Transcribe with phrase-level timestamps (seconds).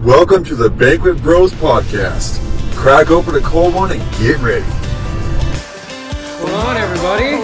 [0.00, 2.40] Welcome to the Banquet Bros Podcast.
[2.74, 4.64] Crack open a cold one and get ready.
[4.64, 7.36] What's going on, everybody?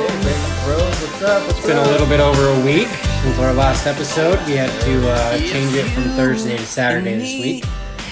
[0.64, 1.42] Bros, what's up?
[1.46, 4.38] What's It's been a little bit over a week since our last episode.
[4.46, 7.64] We had to uh, change it from Thursday to Saturday this week.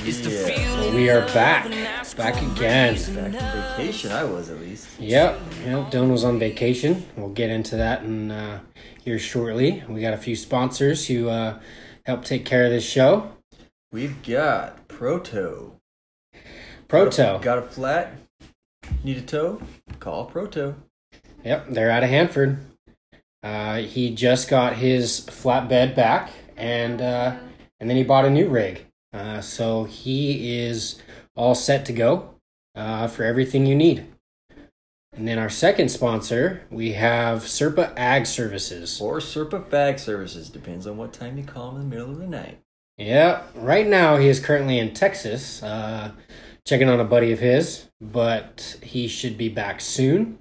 [0.04, 1.70] Yeah, But we are back.
[2.16, 2.94] Back again.
[2.94, 4.12] back on vacation.
[4.12, 5.00] I was at least.
[5.00, 5.40] Yep.
[5.64, 5.90] Yep.
[5.90, 7.06] Dylan was on vacation.
[7.16, 8.60] We'll get into that in uh,
[9.02, 9.82] here shortly.
[9.88, 11.58] We got a few sponsors who uh,
[12.04, 13.30] help take care of this show.
[13.94, 15.76] We've got Proto.
[16.88, 17.38] Proto.
[17.40, 18.12] Got a flat?
[19.04, 19.62] Need a toe?
[20.00, 20.74] Call Proto.
[21.44, 22.58] Yep, they're out of Hanford.
[23.44, 27.36] Uh, he just got his flatbed back, and uh,
[27.78, 28.84] and then he bought a new rig.
[29.12, 31.00] Uh, so he is
[31.36, 32.34] all set to go
[32.74, 34.08] uh, for everything you need.
[35.12, 39.00] And then our second sponsor, we have Serpa Ag Services.
[39.00, 40.50] Or Serpa Bag Services.
[40.50, 42.58] Depends on what time you call him in the middle of the night.
[42.98, 46.12] Yeah, right now he is currently in Texas, uh,
[46.64, 50.38] checking on a buddy of his, but he should be back soon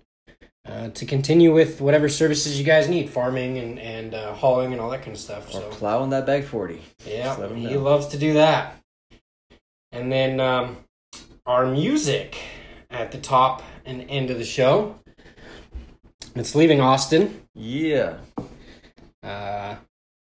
[0.67, 4.79] uh, to continue with whatever services you guys need, farming and and uh, hauling and
[4.79, 5.47] all that kind of stuff.
[5.49, 6.79] Or So plowing that bag 40.
[7.05, 7.79] yeah, Just let him he know.
[7.81, 8.75] loves to do that.
[9.91, 10.77] And then um,
[11.47, 12.37] our music
[12.91, 14.99] at the top and end of the show.
[16.35, 17.41] It's leaving Austin.
[17.55, 18.17] Yeah.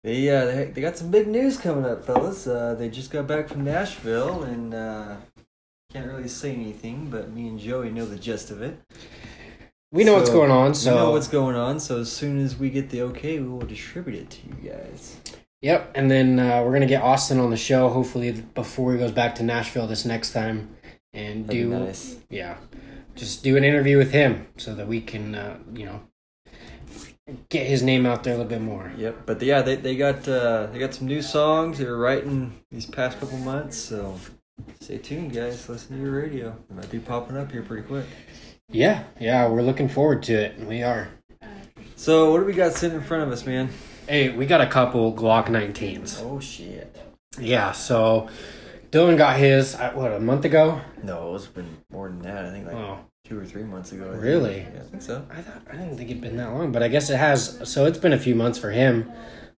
[0.05, 2.47] They, uh, they, they got some big news coming up, fellas.
[2.47, 5.17] Uh, they just got back from Nashville and uh,
[5.93, 8.81] can't really say anything, but me and Joey know the gist of it.
[9.93, 12.41] we know what's going on, So we so know what's going on, so as soon
[12.41, 15.19] as we get the okay, we will distribute it to you guys.
[15.61, 19.13] Yep, and then uh, we're gonna get Austin on the show hopefully before he goes
[19.13, 20.75] back to Nashville this next time,
[21.13, 22.17] and That'd do nice.
[22.31, 22.57] yeah,
[23.15, 26.01] just do an interview with him so that we can uh, you know
[27.49, 28.93] get his name out there a little bit more.
[28.97, 32.53] Yep, but yeah, they, they got uh, they got some new songs they were writing
[32.71, 34.19] these past couple months, so
[34.81, 35.69] stay tuned, guys.
[35.69, 38.07] Listen to your radio; it might be popping up here pretty quick.
[38.71, 40.59] Yeah, yeah, we're looking forward to it.
[40.61, 41.09] We are.
[41.97, 43.69] So, what do we got sitting in front of us, man?
[44.09, 46.21] Hey, we got a couple Glock 19s.
[46.25, 46.97] Oh shit!
[47.39, 48.29] Yeah, so
[48.91, 50.81] Dylan got his uh, what a month ago.
[51.03, 52.45] No, it's been more than that.
[52.45, 52.99] I think like Oh,
[53.33, 54.09] two or three months ago.
[54.09, 54.23] I think.
[54.23, 54.59] Really?
[54.61, 55.27] Yeah, I think so.
[55.31, 57.61] I thought I didn't think it'd been that long, but I guess it has.
[57.65, 59.11] So it's been a few months for him.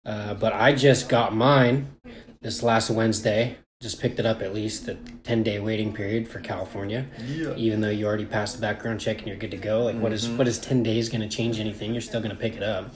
[0.05, 1.97] Uh, but I just got mine
[2.41, 3.57] this last Wednesday.
[3.81, 4.95] Just picked it up at least the
[5.25, 7.07] ten day waiting period for California.
[7.27, 7.55] Yeah.
[7.57, 10.13] Even though you already passed the background check and you're good to go, like what
[10.13, 11.93] is what is ten days going to change anything?
[11.93, 12.93] You're still going to pick it up.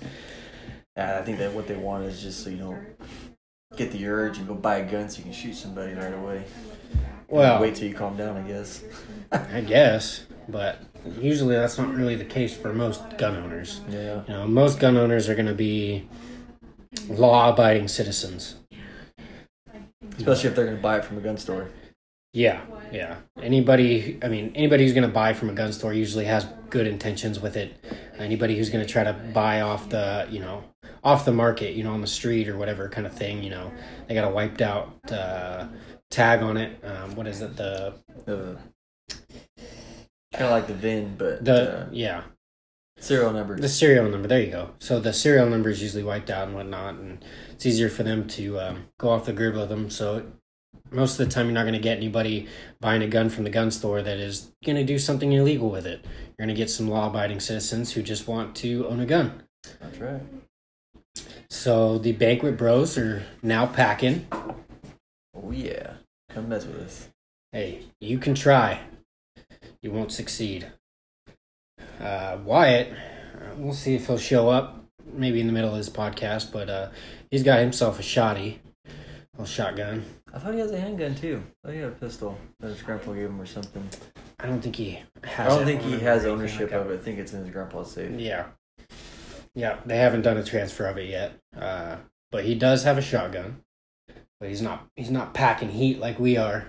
[0.96, 2.86] I think that what they want is just so you don't
[3.76, 6.44] get the urge and go buy a gun so you can shoot somebody right away.
[7.28, 8.84] Well, wait till you calm down, I guess.
[9.32, 10.80] I guess, but
[11.18, 13.80] usually that's not really the case for most gun owners.
[13.88, 14.22] Yeah.
[14.26, 16.08] You know, most gun owners are going to be
[17.08, 18.56] law abiding citizens.
[20.16, 21.68] Especially if they're going to buy it from a gun store.
[22.32, 22.60] Yeah,
[22.92, 23.16] yeah.
[23.40, 26.86] Anybody, I mean, anybody who's going to buy from a gun store usually has good
[26.86, 27.74] intentions with it.
[28.18, 30.64] Anybody who's going to try to buy off the, you know,
[31.02, 33.72] off the market, you know, on the street or whatever kind of thing, you know,
[34.06, 35.66] they got a wiped out uh,
[36.10, 36.78] tag on it.
[36.84, 37.56] Um, what is it?
[37.56, 37.94] The
[38.26, 38.58] The
[40.36, 42.22] kind of like the VIN, but the uh, yeah,
[42.98, 43.58] serial number.
[43.58, 44.28] the serial number.
[44.28, 44.70] There you go.
[44.78, 48.28] So the serial number is usually wiped out and whatnot, and it's easier for them
[48.28, 49.90] to um, go off the grid with them.
[49.90, 50.26] So
[50.90, 52.48] most of the time, you're not going to get anybody
[52.80, 55.86] buying a gun from the gun store that is going to do something illegal with
[55.86, 56.04] it.
[56.04, 59.42] You're going to get some law-abiding citizens who just want to own a gun.
[59.80, 60.22] That's right.
[61.48, 64.26] So the banquet bros are now packing.
[65.34, 65.94] Oh yeah,
[66.30, 67.08] come mess with us.
[67.52, 68.80] Hey, you can try.
[69.82, 70.66] You won't succeed.
[72.00, 72.92] Uh, Wyatt,
[73.56, 76.90] we'll see if he'll show up maybe in the middle of this podcast, but uh,
[77.30, 78.58] he's got himself a shotty,
[79.38, 80.04] a shotgun.
[80.32, 81.42] I thought he has a handgun too.
[81.64, 83.88] I thought he had a pistol that his grandpa gave him or something.
[84.38, 85.52] I don't think he has.
[85.52, 87.00] I don't think he has ownership like of it.
[87.00, 88.18] I think it's in his grandpa's safe.
[88.18, 88.46] Yeah,
[89.54, 89.78] yeah.
[89.86, 91.96] They haven't done a transfer of it yet, uh,
[92.30, 93.62] but he does have a shotgun.
[94.38, 94.86] But he's not.
[94.96, 96.66] He's not packing heat like we are.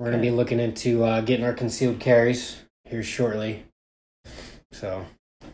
[0.00, 3.66] We're gonna be looking into uh, getting our concealed carries here shortly.
[4.72, 5.04] So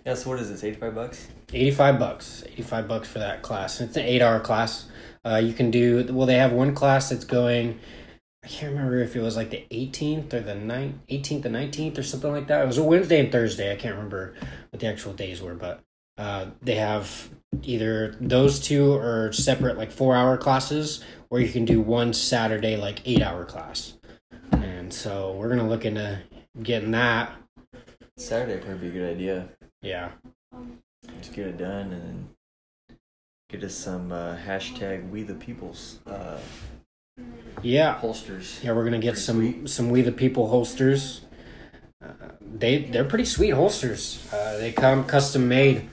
[0.06, 0.14] Yeah.
[0.14, 0.62] So what is this?
[0.62, 1.26] Eighty-five bucks.
[1.52, 4.88] 85 bucks 85 bucks for that class it's an eight hour class
[5.24, 7.78] uh, you can do well they have one class that's going
[8.44, 11.98] i can't remember if it was like the 18th or the 9th 18th and 19th
[11.98, 14.34] or something like that it was a wednesday and thursday i can't remember
[14.70, 15.80] what the actual days were but
[16.18, 17.28] uh, they have
[17.62, 22.76] either those two or separate like four hour classes or you can do one saturday
[22.76, 23.95] like eight hour class
[24.86, 26.16] and so we're gonna look into
[26.62, 27.32] getting that
[28.16, 29.48] Saturday probably be a good idea.
[29.82, 30.10] yeah
[31.18, 32.28] Just get it done and then
[33.50, 36.38] get us some uh, hashtag We the Peoples uh,
[37.62, 38.60] Yeah, holsters.
[38.62, 39.68] yeah, we're gonna get Pretty some sweet.
[39.70, 41.22] some We the People holsters.
[42.00, 44.24] Uh, they they're pretty sweet holsters.
[44.32, 45.90] Uh, they come custom made.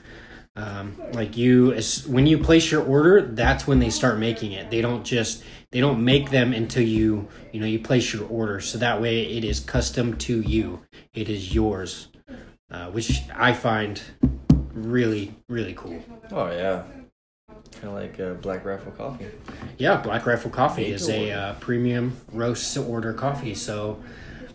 [0.54, 4.70] Um, like you, as when you place your order, that's when they start making it.
[4.70, 5.42] They don't just
[5.74, 8.60] they don't make them until you you know you place your order.
[8.60, 10.80] So that way it is custom to you.
[11.12, 12.08] It is yours,
[12.70, 14.00] uh, which I find
[14.72, 16.00] really really cool.
[16.30, 16.84] Oh yeah,
[17.72, 19.26] kind of like uh, Black Rifle coffee.
[19.76, 23.56] Yeah, Black Rifle Coffee is a uh, premium roast to order coffee.
[23.56, 24.00] So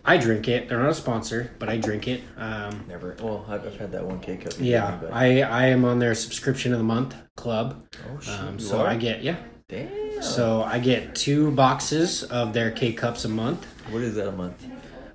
[0.06, 0.70] I drink it.
[0.70, 2.22] They're not a sponsor, but I drink it.
[2.38, 3.14] Um, Never.
[3.20, 4.54] Well, I've, I've had that one K cup.
[4.58, 7.86] yeah, me, but- I I am on their subscription of the month club.
[8.08, 8.40] Oh shit.
[8.40, 8.80] Um, so?
[8.86, 9.36] I get yeah.
[9.70, 10.22] Damn.
[10.22, 13.64] So I get two boxes of their K cups a month.
[13.90, 14.66] what is that a month?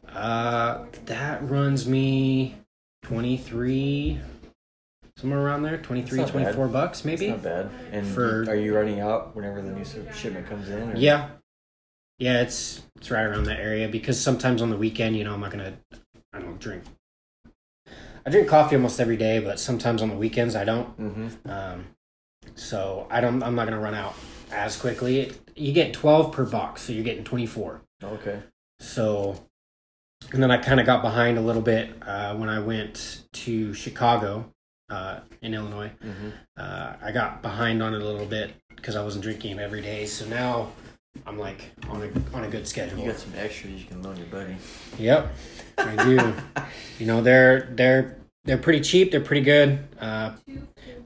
[0.07, 2.55] Uh, that runs me
[3.03, 4.19] twenty three,
[5.17, 6.55] somewhere around there, 23, That's not bad.
[6.55, 7.27] 24 bucks maybe.
[7.27, 7.69] It's not bad.
[7.91, 10.91] And For- are you running out whenever the new shipment comes in?
[10.91, 10.95] Or?
[10.95, 11.29] Yeah.
[12.17, 15.41] Yeah, it's it's right around that area because sometimes on the weekend, you know, I'm
[15.41, 15.73] not gonna
[16.31, 16.83] I don't drink.
[18.25, 20.97] I drink coffee almost every day, but sometimes on the weekends I don't.
[20.97, 21.49] Mm-hmm.
[21.49, 21.85] Um,
[22.55, 23.43] so I don't.
[23.43, 24.15] I'm not gonna run out
[24.51, 25.33] as quickly.
[25.55, 27.81] You get 12 per box, so you're getting 24.
[28.03, 28.39] Okay.
[28.79, 29.45] So,
[30.31, 33.73] and then I kind of got behind a little bit uh, when I went to
[33.73, 34.51] Chicago
[34.89, 35.91] uh, in Illinois.
[36.03, 36.29] Mm-hmm.
[36.57, 40.05] Uh, I got behind on it a little bit because I wasn't drinking every day.
[40.05, 40.71] So now
[41.25, 42.99] I'm like on a on a good schedule.
[42.99, 44.57] You got some extras you can loan your buddy.
[44.97, 45.33] Yep,
[45.77, 46.33] I do.
[46.99, 49.11] you know they're they're they're pretty cheap.
[49.11, 49.79] They're pretty good.
[49.99, 50.33] Uh,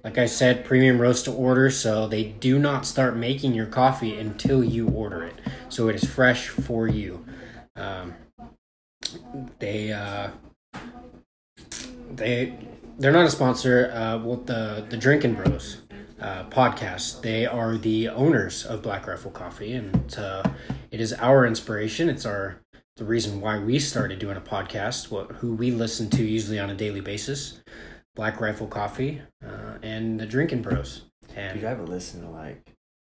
[0.03, 4.18] like I said, premium roast to order, so they do not start making your coffee
[4.18, 5.36] until you order it.
[5.69, 7.25] So it is fresh for you.
[7.75, 8.13] Um,
[9.59, 10.30] they uh,
[12.12, 12.57] they
[12.97, 13.91] they're not a sponsor.
[13.94, 15.81] Uh, the the Drinking Bros
[16.21, 17.21] uh, podcast.
[17.21, 20.44] They are the owners of Black Rifle Coffee, and uh,
[20.91, 22.09] it is our inspiration.
[22.09, 22.62] It's our
[23.00, 25.10] the reason why we started doing a podcast.
[25.10, 27.62] What who we listen to usually on a daily basis.
[28.13, 31.04] Black Rifle Coffee uh, and the Drinking Bros.
[31.34, 32.62] And Dude, I haven't listened in like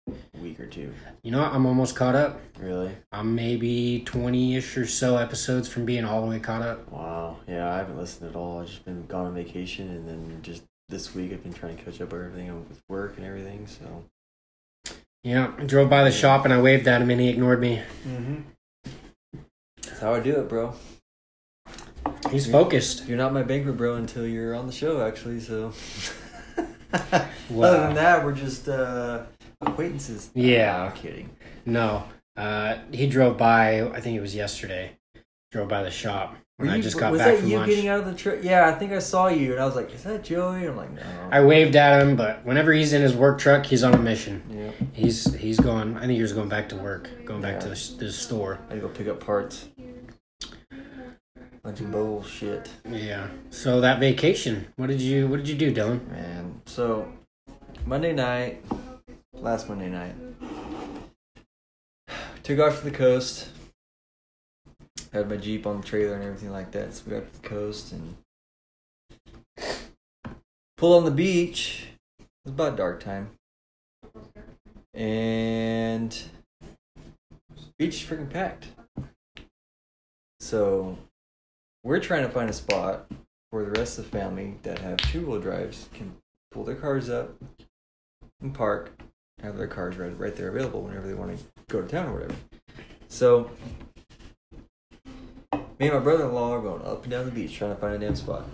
[0.08, 0.92] a week or two.
[1.22, 1.52] you know what?
[1.52, 2.38] I'm almost caught up.
[2.60, 2.94] Really?
[3.10, 6.92] I'm maybe 20 ish or so episodes from being all the way caught up.
[6.92, 7.38] Wow.
[7.48, 8.60] Yeah, I haven't listened at all.
[8.60, 11.82] I've just been gone on vacation, and then just this week I've been trying to
[11.82, 13.66] catch up on everything with work and everything.
[13.66, 14.94] So.
[15.24, 17.82] Yeah, I drove by the shop and I waved at him and he ignored me.
[18.06, 18.42] Mm-hmm.
[19.96, 20.74] That's how I do it, bro.
[22.30, 23.08] He's focused.
[23.08, 25.40] You're not my banker, bro, until you're on the show, actually.
[25.40, 25.72] So.
[27.48, 27.68] Wow.
[27.68, 29.22] Other than that, we're just uh,
[29.62, 30.28] acquaintances.
[30.34, 30.82] Yeah.
[30.82, 31.34] I'm kidding.
[31.64, 32.04] No,
[32.36, 33.88] uh, he drove by.
[33.88, 34.98] I think it was yesterday.
[35.50, 37.58] Drove by the shop when Were I you- just got was back that from you
[37.58, 37.68] lunch.
[37.68, 38.38] getting out of the truck?
[38.42, 40.90] Yeah, I think I saw you, and I was like, "Is that Joey?" I'm like,
[40.92, 43.98] "No." I waved at him, but whenever he's in his work truck, he's on a
[43.98, 44.42] mission.
[44.50, 45.96] yeah, He's he's going.
[45.98, 48.58] I think he was going back to work, going back to the, the store.
[48.70, 49.68] I go pick up parts.
[51.62, 53.26] Bunch of bullshit, Yeah.
[53.50, 56.08] So that vacation, what did you what did you do, Dylan?
[56.08, 56.62] man.
[56.64, 57.12] So
[57.84, 58.64] Monday night,
[59.34, 60.14] last Monday night,
[62.44, 63.48] took off to the coast.
[65.16, 66.92] Had my jeep on the trailer and everything like that.
[66.92, 68.16] So we got to the coast and
[70.76, 71.86] pull on the beach.
[72.18, 73.30] It was about dark time,
[74.92, 76.14] and
[77.78, 78.66] beach is freaking packed.
[80.40, 80.98] So
[81.82, 83.10] we're trying to find a spot
[83.48, 86.14] where the rest of the family that have two wheel drives can
[86.50, 87.30] pull their cars up
[88.42, 88.90] and park,
[89.40, 92.12] have their cars right, right there available whenever they want to go to town or
[92.12, 92.34] whatever.
[93.08, 93.50] So,
[95.78, 97.80] me and my brother in law are going up and down the beach trying to
[97.80, 98.44] find a damn spot.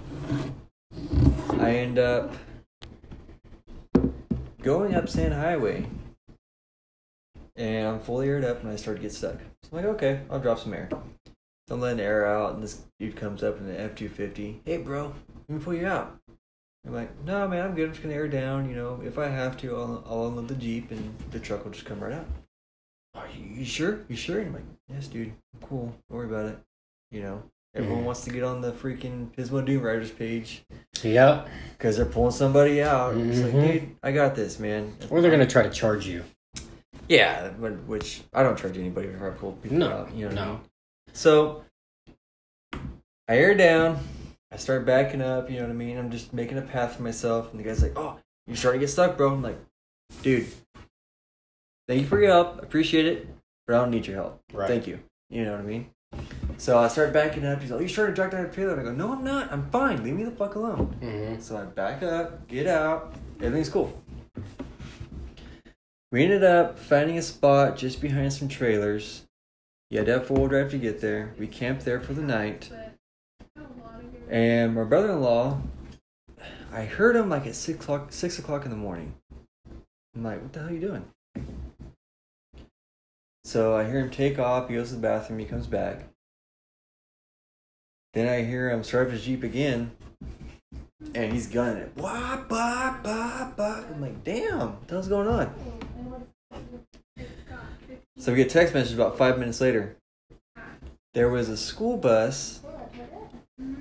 [1.60, 2.34] I end up
[4.62, 5.86] going up Sand Highway
[7.56, 9.36] and I'm fully aired up and I start to get stuck.
[9.62, 10.88] So I'm like, okay, I'll drop some air.
[11.68, 14.60] So I'm letting air out, and this dude comes up in the F two fifty.
[14.64, 15.14] Hey, bro,
[15.48, 16.18] let me pull you out.
[16.84, 17.86] I'm like, no, man, I'm good.
[17.86, 18.68] I'm just gonna air down.
[18.68, 21.70] You know, if I have to, I'll, I'll unload the jeep, and the truck will
[21.70, 22.26] just come right out.
[23.14, 24.00] Are you, sure?
[24.08, 24.40] You sure?
[24.40, 25.32] And I'm like, yes, dude.
[25.62, 25.94] Cool.
[26.10, 26.58] Don't worry about it.
[27.12, 27.42] You know,
[27.74, 30.64] everyone wants to get on the freaking Pismo Dune Riders page
[31.02, 31.46] Yep.
[31.76, 33.16] because they're pulling somebody out.
[33.16, 33.72] It's like, Mhm.
[33.72, 34.96] dude, I got this, man.
[35.10, 36.24] Or they're gonna try to charge you.
[37.08, 40.14] Yeah, but- which I don't charge anybody if I pull people No, out.
[40.14, 40.52] You know what I no.
[40.52, 40.60] mean?
[41.12, 41.64] So
[43.28, 43.98] I air down.
[44.50, 45.50] I start backing up.
[45.50, 45.98] You know what I mean?
[45.98, 47.50] I'm just making a path for myself.
[47.50, 49.58] And the guy's like, "Oh, you're starting to get stuck, bro." I'm like,
[50.22, 50.46] "Dude,
[51.88, 52.62] thank you for your help.
[52.62, 53.28] Appreciate it,
[53.66, 54.40] but I don't need your help.
[54.52, 54.68] Right.
[54.68, 55.00] Thank you.
[55.30, 55.90] You know what I mean?"
[56.62, 57.60] So I start backing up.
[57.60, 59.24] He's like, Are "You starting to drag down the trailer?" And I go, "No, I'm
[59.24, 59.50] not.
[59.52, 60.04] I'm fine.
[60.04, 61.40] Leave me the fuck alone." Mm-hmm.
[61.40, 64.00] So I back up, get out, everything's cool.
[66.12, 69.26] We ended up finding a spot just behind some trailers.
[69.90, 71.34] You had to have four wheel drive to get there.
[71.36, 72.70] We camped there for the night.
[74.30, 75.60] And my brother in law,
[76.72, 79.14] I heard him like at six o'clock six o'clock in the morning.
[80.14, 81.04] I'm like, what the hell are you doing?
[83.44, 86.04] So I hear him take off, he goes to the bathroom, he comes back.
[88.14, 89.90] Then I hear him start up his Jeep again,
[91.14, 91.92] and he's gunning it.
[91.96, 93.84] Wah, bah, bah, bah.
[93.92, 95.54] I'm like, damn, what the hell's going on?
[98.18, 99.96] So we get text message about five minutes later.
[101.14, 102.60] There was a school bus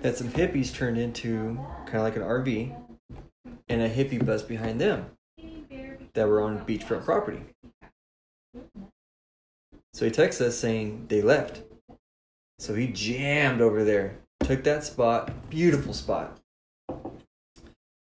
[0.02, 2.76] that some hippies turned into kind of like an RV,
[3.70, 5.12] and a hippie bus behind them
[6.14, 7.42] that were on beachfront property.
[9.94, 11.64] So he texts us saying they left.
[12.60, 16.38] So he jammed over there, took that spot, beautiful spot.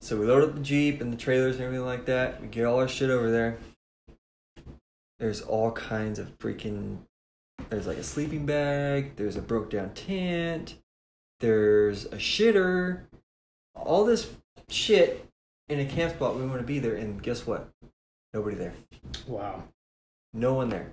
[0.02, 2.40] So we load up the Jeep and the trailers and everything like that.
[2.40, 3.58] We get all our shit over there.
[5.20, 7.00] There's all kinds of freaking.
[7.70, 10.76] There's like a sleeping bag, there's a broke down tent,
[11.40, 13.02] there's a shitter,
[13.76, 14.30] all this
[14.70, 15.28] shit
[15.68, 16.36] in a camp spot.
[16.36, 17.68] We want to be there, and guess what?
[18.34, 18.74] Nobody there.
[19.28, 19.64] Wow.
[20.34, 20.92] No one there.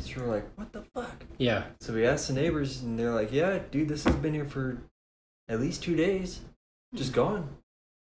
[0.00, 1.24] So we're like, what the fuck?
[1.38, 1.64] Yeah.
[1.80, 4.78] So we asked the neighbors, and they're like, yeah, dude, this has been here for
[5.48, 6.40] at least two days.
[6.94, 7.48] Just gone.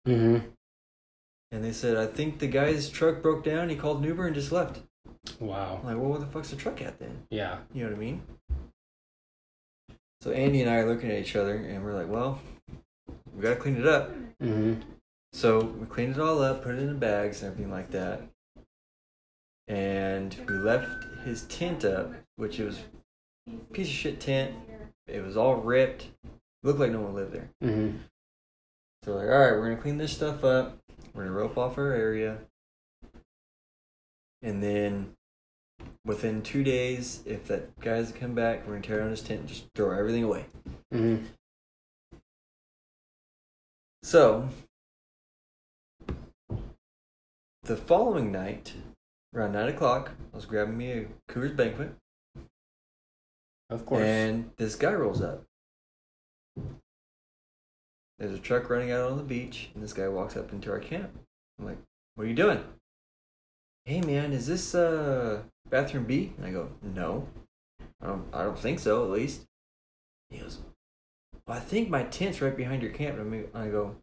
[0.08, 0.46] Mm-hmm.
[1.51, 3.70] And they said, I think the guy's truck broke down.
[3.70, 4.82] He called an Uber and just left.
[5.39, 5.79] Wow.
[5.79, 7.25] I'm like, well, where the fuck's the truck at then?
[7.29, 7.60] Yeah.
[7.74, 8.22] You know what I mean?
[10.22, 12.39] So Andy and I are looking at each other, and we're like, well,
[13.34, 14.12] we gotta clean it up.
[14.41, 14.82] Mm-hmm.
[15.34, 18.22] So we cleaned it all up, put it in the bags and everything like that.
[19.67, 20.88] And we left
[21.27, 22.79] his tent up, which it was
[23.48, 24.55] a piece of shit tent.
[25.07, 26.07] It was all ripped.
[26.63, 27.50] Looked like no one lived there.
[27.63, 27.98] Mm-hmm.
[29.03, 30.77] So like, all right, we're gonna clean this stuff up.
[31.13, 32.39] We're gonna rope off our area,
[34.41, 35.13] and then
[36.05, 39.41] within two days, if that guy doesn't come back, we're gonna tear down his tent
[39.41, 40.46] and just throw everything away.
[40.93, 41.25] Mm-hmm.
[44.03, 44.50] So
[47.63, 48.74] the following night,
[49.38, 51.94] around nine o'clock, I was grabbing me a Coors Banquet,
[53.70, 54.03] Of course.
[54.03, 55.44] and this guy rolls up.
[58.17, 60.79] There's a truck running out on the beach, and this guy walks up into our
[60.79, 61.12] camp.
[61.60, 61.77] I'm like,
[62.15, 62.63] "What are you doing?"
[63.86, 66.34] Hey man, is this uh bathroom B?
[66.38, 67.27] And I go, "No,
[68.01, 68.34] I don't.
[68.34, 69.03] I don't think so.
[69.03, 69.46] At least."
[70.32, 70.60] He goes,
[71.46, 73.98] "Well, I think my tent's right behind your camp." And I I go,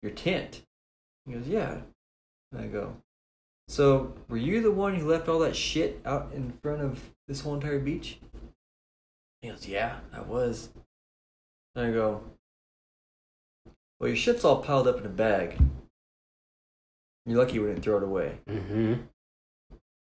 [0.00, 0.62] "Your tent?"
[1.26, 1.82] He goes, "Yeah."
[2.52, 2.96] And I go,
[3.70, 7.40] "So were you the one who left all that shit out in front of this
[7.40, 8.18] whole entire beach?"
[9.40, 10.70] He goes, "Yeah, I was."
[11.74, 12.22] And I go,
[14.00, 15.58] well, your shit's all piled up in a bag.
[17.26, 18.38] You're lucky we didn't throw it away.
[18.48, 18.94] mm-hmm.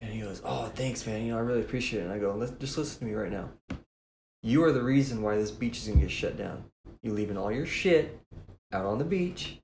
[0.01, 1.25] And he goes, Oh, thanks, man.
[1.25, 2.03] You know, I really appreciate it.
[2.03, 3.49] And I go, Let's just listen to me right now.
[4.43, 6.63] You are the reason why this beach is gonna get shut down.
[7.01, 8.17] You leaving all your shit
[8.71, 9.59] out on the beach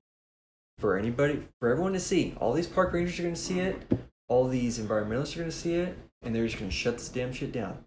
[0.78, 2.34] for anybody, for everyone to see.
[2.38, 3.80] All these park rangers are gonna see it.
[4.28, 7.52] All these environmentalists are gonna see it, and they're just gonna shut this damn shit
[7.52, 7.84] down.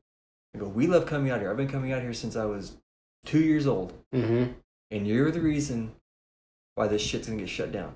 [0.55, 1.49] I go, We love coming out here.
[1.51, 2.77] I've been coming out here since I was
[3.25, 4.53] two years old, Mm-hmm.
[4.91, 5.91] and you're the reason
[6.75, 7.95] why this shit's gonna get shut down.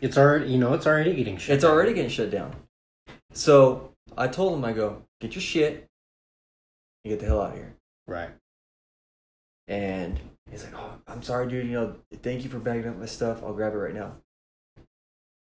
[0.00, 1.56] It's already, you know, it's already getting shit.
[1.56, 2.54] It's already getting shut down.
[3.32, 5.86] So I told him, I go, get your shit
[7.04, 7.74] and get the hell out of here.
[8.06, 8.30] Right.
[9.68, 10.18] And
[10.50, 11.66] he's like, oh, I'm sorry, dude.
[11.66, 13.42] You know, thank you for bagging up my stuff.
[13.44, 14.16] I'll grab it right now.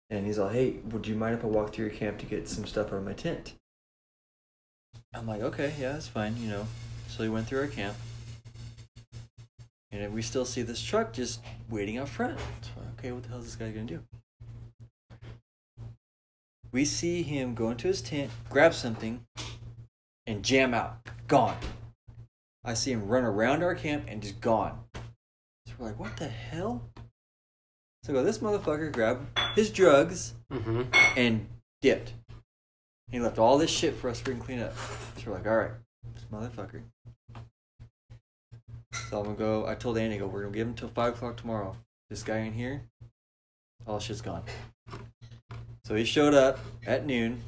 [0.10, 2.50] And he's all, hey, would you mind if I walk through your camp to get
[2.50, 3.54] some stuff out of my tent?
[5.14, 6.68] I'm like, okay, yeah, that's fine, you know.
[7.08, 7.96] So he went through our camp.
[9.92, 12.40] And we still see this truck just waiting out front.
[12.98, 14.02] Okay, what the hell is this guy gonna do?
[16.72, 19.26] We see him go into his tent, grab something,
[20.28, 21.00] and jam out.
[21.28, 21.58] Gone.
[22.64, 24.80] I see him run around our camp and just gone.
[25.66, 26.84] So we're like, what the hell?
[28.04, 30.82] So go, this motherfucker grabbed his drugs Mm-hmm.
[31.16, 31.48] and
[31.82, 32.14] dipped.
[33.12, 34.74] He left all this shit for us to clean up.
[35.18, 35.72] So we're like, all right,
[36.16, 36.82] this motherfucker.
[39.10, 39.68] So I'm gonna go.
[39.68, 41.76] I told Andy, I go, we're gonna give him till five o'clock tomorrow.
[42.10, 42.82] This guy in here,
[43.86, 44.44] all shit's gone.
[45.84, 47.40] So he showed up at noon,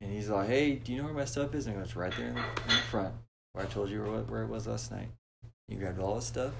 [0.00, 1.96] and he's like, "Hey, do you know where my stuff is?" And I go, "It's
[1.96, 3.14] right there in the, in the front,
[3.52, 5.08] where I told you where, where it was last night."
[5.68, 6.52] He grabbed all his stuff,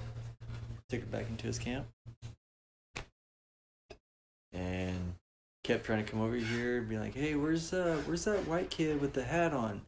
[0.94, 1.86] took it back into his camp,
[4.52, 5.14] and
[5.62, 8.70] kept trying to come over here and be like, "Hey, where's uh, where's that white
[8.70, 9.82] kid with the hat on?"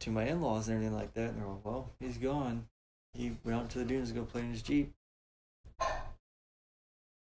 [0.00, 2.66] To my in-laws and everything like that, and they're like, "Well, he's gone.
[3.14, 4.92] He went out to the dunes to go play in his jeep."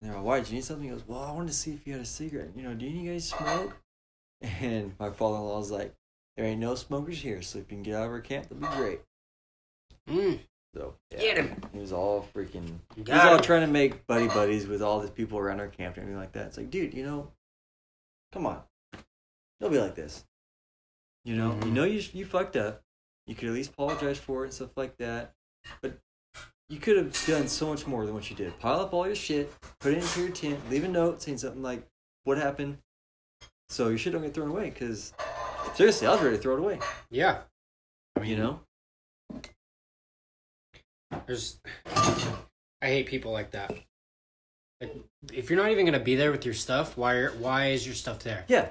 [0.01, 0.85] And they're like, why, did you need something?
[0.85, 2.49] He goes, well, I wanted to see if you had a cigarette.
[2.55, 3.77] You know, do you guys smoke?
[4.41, 5.93] And my father-in-law was like,
[6.35, 8.59] there ain't no smokers here, so if you can get out of our camp, that'd
[8.59, 9.01] be great.
[10.09, 10.39] Mm,
[10.75, 11.19] So, yeah.
[11.19, 11.61] Get him.
[11.73, 12.79] He was all freaking.
[12.95, 15.67] He was Got all trying to make buddy buddies with all these people around our
[15.67, 16.47] camp and everything like that.
[16.47, 17.31] It's like, dude, you know,
[18.31, 18.61] come on,
[19.59, 20.23] don't be like this.
[21.25, 21.73] You know, you Mhm.
[21.73, 22.81] know you you fucked up.
[23.27, 25.33] You could at least apologize for it and stuff like that.
[25.81, 25.99] But
[26.69, 28.57] you could have done so much more than what you did.
[28.59, 31.61] Pile up all your shit, put it into your tent, leave a note saying something
[31.61, 31.85] like,
[32.23, 32.79] "What happened?"
[33.69, 34.69] So your shit don't get thrown away.
[34.69, 35.13] Because
[35.75, 36.79] seriously, I was ready to throw it away.
[37.09, 37.43] Yeah.
[38.23, 38.61] You know.
[41.27, 43.73] There's, I hate people like that.
[44.79, 44.95] Like,
[45.31, 48.19] if you're not even gonna be there with your stuff, why why is your stuff
[48.19, 48.45] there?
[48.47, 48.69] Yeah.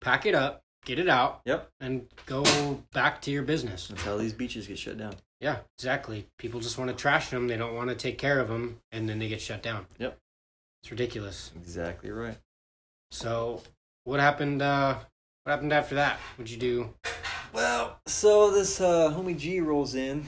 [0.00, 1.68] Pack it up, get it out, Yep.
[1.80, 3.88] and go back to your business.
[3.88, 5.14] That's how these beaches get shut down.
[5.40, 6.26] Yeah, exactly.
[6.38, 7.48] People just want to trash them.
[7.48, 9.86] They don't want to take care of them, and then they get shut down.
[9.98, 10.16] Yep.
[10.82, 11.50] It's ridiculous.
[11.56, 12.38] Exactly right.
[13.10, 13.62] So,
[14.04, 14.62] what happened?
[14.62, 14.98] Uh,
[15.44, 16.18] what happened after that?
[16.36, 16.94] What'd you do?
[17.52, 20.24] Well, so this uh, homie G rolls in.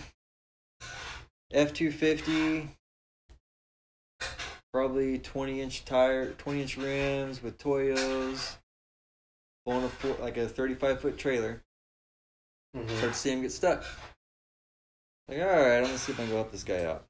[1.52, 2.68] F two fifty,
[4.72, 8.56] probably twenty inch tire, twenty inch rims with Toyos,
[9.66, 11.62] on a four, like a thirty five foot trailer.
[12.74, 12.88] Mhm.
[12.96, 13.84] Start to see him get stuck.
[15.28, 17.06] Like, all right, I'm gonna see if I can go help this guy out.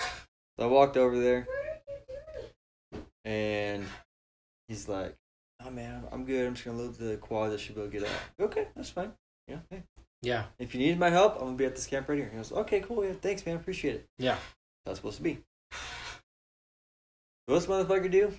[0.00, 1.46] So I walked over there,
[3.24, 3.86] and
[4.66, 5.16] he's like,
[5.60, 6.44] "Oh man, I'm good.
[6.44, 7.52] I'm just gonna load the quad.
[7.52, 9.14] That should be able to get out." Okay, that's fine.
[9.46, 9.84] Yeah, hey.
[10.22, 12.28] Yeah, If you need my help, I'm gonna be at this camp right here.
[12.30, 14.06] He goes, okay, cool, yeah, thanks, man, appreciate it.
[14.18, 14.36] yeah.
[14.84, 15.38] That's supposed to be.
[17.46, 18.32] What's motherfucker do?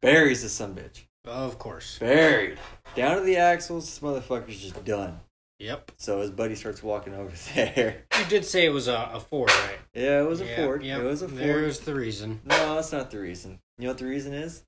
[0.00, 1.02] Buries this some bitch.
[1.26, 1.98] Of course.
[1.98, 2.58] Buried.
[2.94, 5.20] Down to the axles, this motherfucker's just done.
[5.58, 5.92] Yep.
[5.98, 8.04] So his buddy starts walking over there.
[8.18, 9.78] You did say it was a, a Ford, right?
[9.94, 10.82] Yeah, it was a Yeah, Ford.
[10.82, 11.00] yep.
[11.00, 11.40] It was a Ford.
[11.40, 12.40] There's the reason.
[12.44, 13.60] No, that's not the reason.
[13.78, 14.64] You know what the reason is?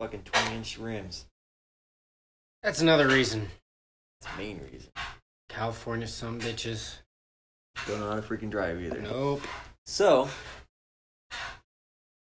[0.00, 1.26] Fucking 20 inch rims.
[2.62, 3.48] That's another reason.
[4.20, 4.90] That's the main reason.
[5.48, 6.96] California, some bitches.
[7.86, 9.00] Don't know how to freaking drive either.
[9.00, 9.42] Nope.
[9.86, 10.28] So,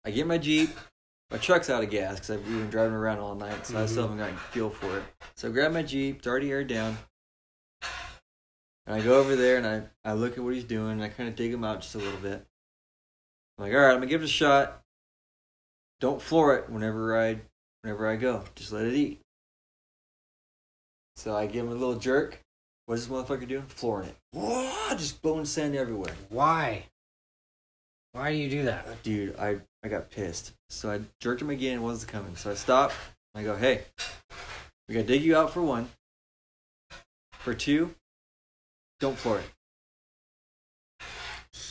[0.05, 0.71] I get my Jeep.
[1.31, 4.05] My truck's out of gas because I've been driving around all night, so I still
[4.09, 4.19] mm-hmm.
[4.19, 5.03] haven't gotten fuel for it.
[5.37, 6.19] So I grab my Jeep.
[6.19, 6.97] It's already aired down.
[8.87, 11.09] And I go over there and I, I look at what he's doing and I
[11.09, 12.43] kind of dig him out just a little bit.
[13.59, 14.81] I'm like, all right, I'm gonna give it a shot.
[16.01, 17.41] Don't floor it whenever I
[17.83, 18.45] whenever I go.
[18.55, 19.21] Just let it eat.
[21.17, 22.41] So I give him a little jerk.
[22.89, 23.65] What is this motherfucker doing?
[23.65, 24.17] Flooring it.
[24.33, 26.15] Whoa, just blowing sand everywhere.
[26.31, 26.85] Why?
[28.13, 28.87] Why do you do that?
[28.89, 30.55] Uh, dude, I I got pissed.
[30.71, 31.81] So I jerked him again.
[31.81, 32.35] It wasn't coming.
[32.37, 32.95] So I stopped.
[33.35, 33.83] I go, hey,
[34.89, 35.91] we gotta dig you out for one.
[37.33, 37.95] For two,
[39.01, 41.05] don't floor it.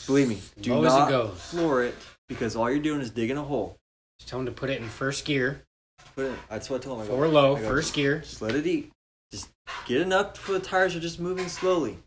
[0.05, 1.41] Believe me, do Low it not goes.
[1.41, 1.95] floor it
[2.29, 3.75] because all you're doing is digging a hole.
[4.19, 5.63] Just tell him to put it in first gear.
[6.15, 6.39] Put it.
[6.47, 7.05] That's what I told him.
[7.05, 8.19] I go, Four low, I go, first gear.
[8.19, 8.91] Just let it eat.
[9.31, 9.49] Just
[9.85, 11.97] get up for the tires are just moving slowly.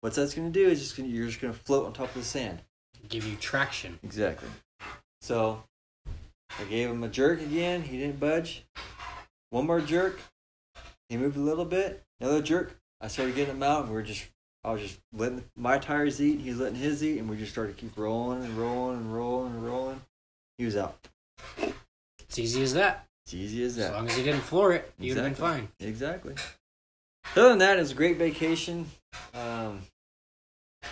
[0.00, 2.24] What that's gonna do is just gonna, you're just gonna float on top of the
[2.24, 2.62] sand.
[3.08, 3.98] Give you traction.
[4.02, 4.48] Exactly.
[5.20, 5.62] So
[6.58, 7.82] I gave him a jerk again.
[7.82, 8.64] He didn't budge.
[9.50, 10.20] One more jerk.
[11.08, 12.02] He moved a little bit.
[12.20, 12.76] Another jerk.
[13.00, 14.26] I started getting him out, and we are just.
[14.62, 16.40] I was just letting my tires eat.
[16.40, 19.14] He was letting his eat, and we just started to keep rolling and rolling and
[19.14, 20.00] rolling and rolling.
[20.56, 21.08] He was out.
[22.20, 23.06] It's easy as that.
[23.24, 23.86] It's easy as that.
[23.86, 25.68] As long as you didn't floor it, you'd have been fine.
[25.80, 26.34] Exactly.
[27.36, 28.86] Other than that, it was a great vacation.
[29.32, 29.80] Um,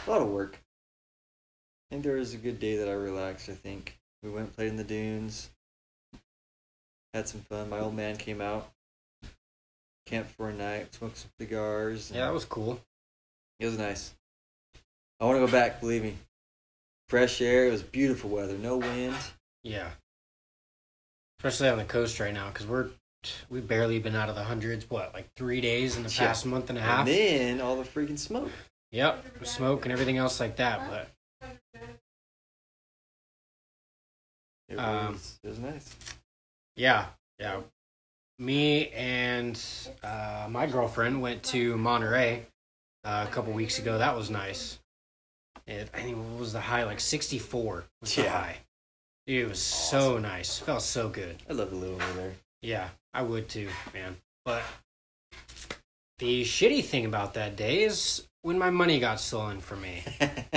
[0.07, 0.59] a lot of work.
[1.91, 3.51] I think there was a good day that I relaxed.
[3.51, 5.51] I think we went and played in the dunes.
[7.13, 7.69] Had some fun.
[7.69, 8.71] My old man came out.
[10.07, 10.95] Camped for a night.
[10.95, 12.11] Smoked some cigars.
[12.15, 12.81] Yeah, that was cool.
[13.61, 14.15] It was nice.
[15.21, 15.81] I want to go back.
[15.81, 16.17] Believe me.
[17.09, 17.67] Fresh air.
[17.67, 18.57] It was beautiful weather.
[18.57, 19.15] No wind.
[19.63, 19.91] Yeah.
[21.45, 22.89] Especially on the coast right now, because we're
[23.51, 24.89] we've barely been out of the hundreds.
[24.89, 26.29] What, like three days in the Yeah.
[26.29, 27.01] past month and a half?
[27.01, 28.51] And then all the freaking smoke.
[28.93, 30.89] Yep, smoke and everything else like that.
[30.89, 31.09] But
[34.69, 35.39] It Um, was.
[35.43, 35.97] It was nice.
[36.77, 37.07] yeah,
[37.41, 37.61] yeah.
[38.39, 39.61] Me and
[40.05, 42.47] uh, my girlfriend went to Monterey
[43.05, 43.99] uh, a couple weeks ago.
[43.99, 44.79] That was nice.
[45.67, 46.85] It, I think what was the high?
[46.85, 48.31] Like sixty four was the Yeah.
[48.31, 48.57] high.
[49.27, 50.59] Dude, it was so nice.
[50.59, 51.37] Felt so good.
[51.49, 52.33] I love to live over there.
[52.61, 54.17] Yeah, I would too, man.
[54.45, 54.63] But
[56.19, 60.03] the shitty thing about that day is when my money got stolen from me.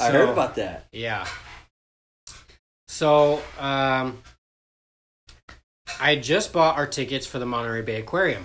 [0.00, 0.86] I heard about that.
[0.92, 1.26] Yeah.
[2.88, 4.22] So, um,
[6.00, 8.44] I just bought our tickets for the Monterey Bay Aquarium.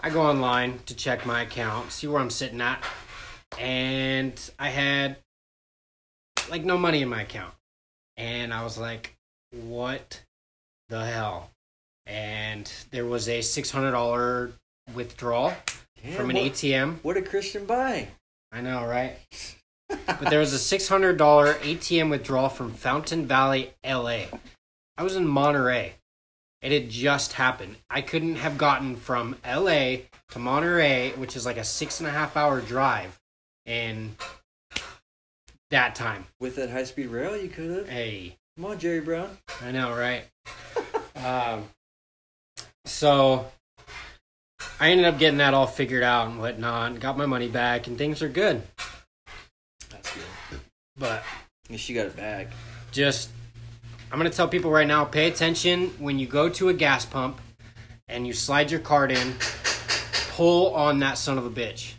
[0.00, 2.84] I go online to check my account, see where I'm sitting at,
[3.58, 5.16] and I had
[6.50, 7.54] like no money in my account.
[8.16, 9.14] And I was like,
[9.50, 10.22] "What
[10.88, 11.50] the hell?"
[12.06, 14.52] And there was a six hundred dollar
[14.94, 15.52] withdrawal
[16.02, 16.96] Damn, from an what, ATM.
[17.02, 18.08] What did Christian buy?
[18.50, 19.16] I know, right?
[19.88, 24.24] but there was a six hundred dollar ATM withdrawal from Fountain Valley, LA.
[24.96, 25.94] I was in Monterey.
[26.60, 27.76] It had just happened.
[27.90, 29.96] I couldn't have gotten from LA
[30.30, 33.18] to Monterey, which is like a six and a half hour drive,
[33.66, 34.14] in
[35.72, 36.26] that time.
[36.40, 37.88] With that high speed rail, you could have.
[37.88, 39.38] Hey, Come on, Jerry Brown.
[39.62, 40.24] I know, right?
[41.16, 41.64] um,
[42.84, 43.50] so
[44.78, 47.96] I ended up getting that all figured out and whatnot, got my money back, and
[47.96, 48.62] things are good.
[49.90, 50.60] That's good.
[50.98, 51.22] But
[51.64, 52.48] At least you got it back.
[52.90, 53.30] just
[54.10, 57.40] I'm gonna tell people right now: pay attention when you go to a gas pump
[58.08, 59.34] and you slide your card in.
[60.32, 61.94] Pull on that son of a bitch.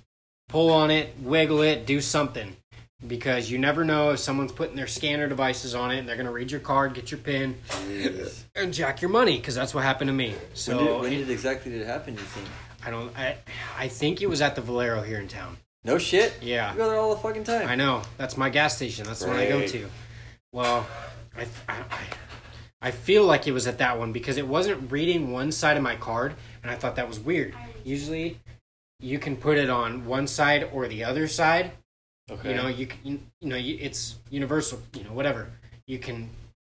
[0.50, 2.56] Pull on it, wiggle it, do something,
[3.08, 6.32] because you never know if someone's putting their scanner devices on it and they're gonna
[6.32, 8.44] read your card, get your pin, Jeez.
[8.56, 9.38] and jack your money.
[9.38, 10.36] Because that's what happened to me.
[10.54, 12.14] So when did, when did exactly did it happen?
[12.14, 12.48] You think?
[12.86, 13.18] I don't.
[13.18, 13.38] I
[13.78, 15.58] I think it was at the Valero here in town.
[15.86, 16.34] No shit.
[16.42, 16.72] Yeah.
[16.72, 17.68] You go there all the fucking time.
[17.68, 18.02] I know.
[18.18, 19.06] That's my gas station.
[19.06, 19.90] That's the one I go to.
[20.52, 20.88] Well,
[21.36, 21.84] I, I-
[22.82, 25.84] I feel like it was at that one because it wasn't reading one side of
[25.84, 27.56] my card, and I thought that was weird.
[27.86, 28.40] Usually,
[29.00, 31.72] you can put it on one side or the other side.
[32.34, 32.50] Okay.
[32.50, 34.80] You know, you you, you know, you, it's universal.
[34.94, 35.50] You know, whatever.
[35.88, 36.30] You can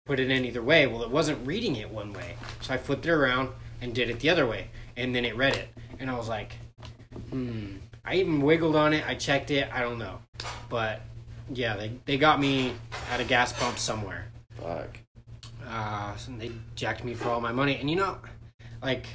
[0.06, 0.86] put it in either way.
[0.86, 4.20] Well, it wasn't reading it one way, so I flipped it around and did it
[4.20, 5.68] the other way, and then it read it,
[5.98, 6.56] and I was like,
[7.30, 7.76] hmm.
[8.04, 9.06] I even wiggled on it.
[9.06, 9.68] I checked it.
[9.72, 10.18] I don't know,
[10.68, 11.02] but
[11.52, 12.72] yeah, they they got me
[13.10, 14.26] at a gas pump somewhere.
[14.60, 14.98] Fuck.
[15.66, 18.16] Uh, so they jacked me for all my money, and you know,
[18.82, 19.06] like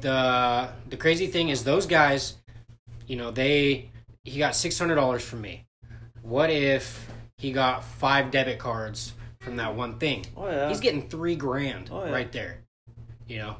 [0.00, 2.34] the the crazy thing is those guys,
[3.06, 3.90] you know, they
[4.24, 5.66] he got six hundred dollars from me.
[6.22, 7.06] What if
[7.38, 10.24] he got five debit cards from that one thing?
[10.36, 10.68] Oh yeah.
[10.68, 12.12] He's getting three grand Oh, yeah.
[12.12, 12.58] right there.
[13.28, 13.56] You know,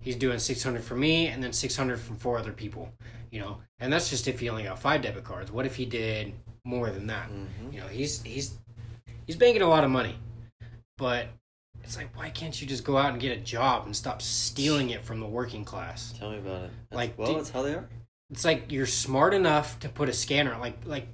[0.00, 2.90] he's doing six hundred for me, and then six hundred from four other people.
[3.30, 5.52] You know, and that's just if he only got five debit cards.
[5.52, 6.32] What if he did
[6.64, 7.28] more than that?
[7.30, 7.72] Mhm.
[7.72, 8.54] You know, he's he's
[9.26, 10.16] he's banking a lot of money,
[10.96, 11.26] but
[11.84, 14.90] it's like, why can't you just go out and get a job and stop stealing
[14.90, 16.12] it from the working class?
[16.18, 16.70] Tell me about it.
[16.90, 17.88] That's, Like, well, that's how they are.
[18.30, 21.06] It's like you're smart enough to put a scanner like like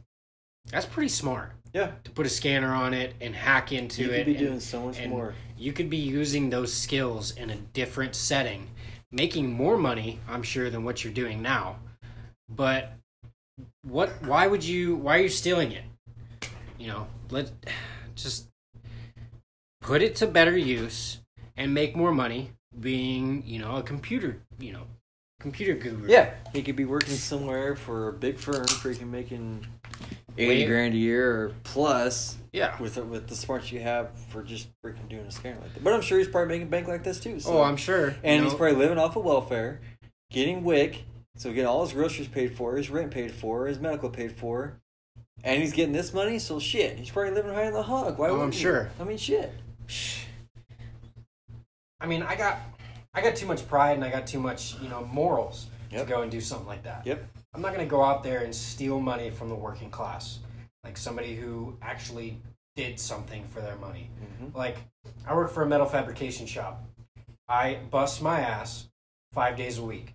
[0.71, 1.93] that's pretty smart Yeah.
[2.05, 4.07] to put a scanner on it and hack into it.
[4.07, 4.17] You it.
[4.19, 5.35] could be and- doing so much more.
[5.57, 8.69] You could be using those skills in a different setting,
[9.13, 11.79] making more money, I'm sure, than what you're doing now.
[12.49, 12.93] But
[13.83, 14.11] what?
[14.25, 14.97] Why would you?
[14.97, 15.85] Why are you stealing it?
[16.79, 17.53] You know, let
[18.17, 18.49] just
[19.81, 21.21] put it to better use
[21.57, 22.51] and make more money.
[22.81, 24.83] Being, you know, a computer, you know,
[25.41, 26.09] computer guru.
[26.09, 26.35] Yeah.
[26.53, 29.67] He could be working somewhere for a big firm, freaking making
[30.37, 30.67] eighty Wait.
[30.67, 32.81] grand a year or plus yeah.
[32.81, 35.85] with the, with the smarts you have for just freaking doing a scanner like that.
[35.85, 37.39] But I'm sure he's probably making bank like this too.
[37.41, 37.59] So.
[37.59, 38.15] Oh, I'm sure.
[38.25, 38.59] And you he's know.
[38.59, 39.81] probably living off of welfare,
[40.31, 41.05] getting WIC,
[41.37, 44.81] so getting all his groceries paid for, his rent paid for, his medical paid for,
[45.43, 46.39] and he's getting this money.
[46.39, 48.19] So shit, he's probably living high in the hog.
[48.19, 48.59] Why Oh, I'm he?
[48.61, 48.91] sure.
[48.99, 49.53] I mean, shit.
[52.01, 52.59] I mean, I got,
[53.15, 56.07] I got too much pride and I got too much, you know, morals Yep.
[56.07, 57.07] to go and do something like that.
[57.07, 57.25] Yep.
[57.55, 60.41] I'm not gonna go out there and steal money from the working class,
[60.83, 62.41] like somebody who actually
[62.75, 64.11] did something for their money.
[64.43, 64.55] Mhm.
[64.55, 64.79] Like,
[65.27, 66.83] I work for a metal fabrication shop.
[67.49, 68.89] I bust my ass
[69.33, 70.15] five days a week.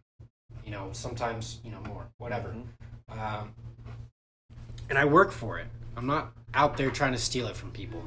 [0.66, 2.50] You know, sometimes you know more, whatever.
[2.54, 3.18] Mhm.
[3.18, 3.56] Um,
[4.90, 5.68] and I work for it.
[5.96, 8.04] I'm not out there trying to steal it from people.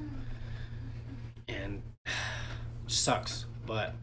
[1.48, 1.82] And
[2.86, 3.46] sucks.
[3.64, 3.94] But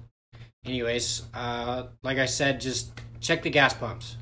[0.66, 4.18] anyways, uh, like I said, just check the gas pumps.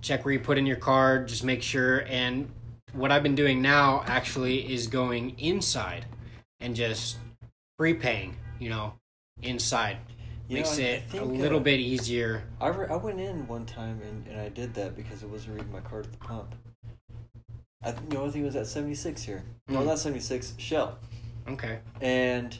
[0.00, 1.28] Check where you put in your card.
[1.28, 2.04] Just make sure.
[2.08, 2.50] And
[2.92, 6.06] what I've been doing now actually is going inside
[6.60, 7.18] and just
[7.78, 8.36] prepaying.
[8.58, 8.94] You know,
[9.42, 9.96] inside
[10.48, 12.44] You makes know, it a little uh, bit easier.
[12.60, 15.56] I, re- I went in one time and, and I did that because it wasn't
[15.56, 16.54] reading my card at the pump.
[17.82, 19.42] I th- the only thing was at 76 here.
[19.68, 19.86] No, Mm.
[19.86, 20.96] not 76, Shell.
[21.48, 21.80] Okay.
[22.00, 22.56] And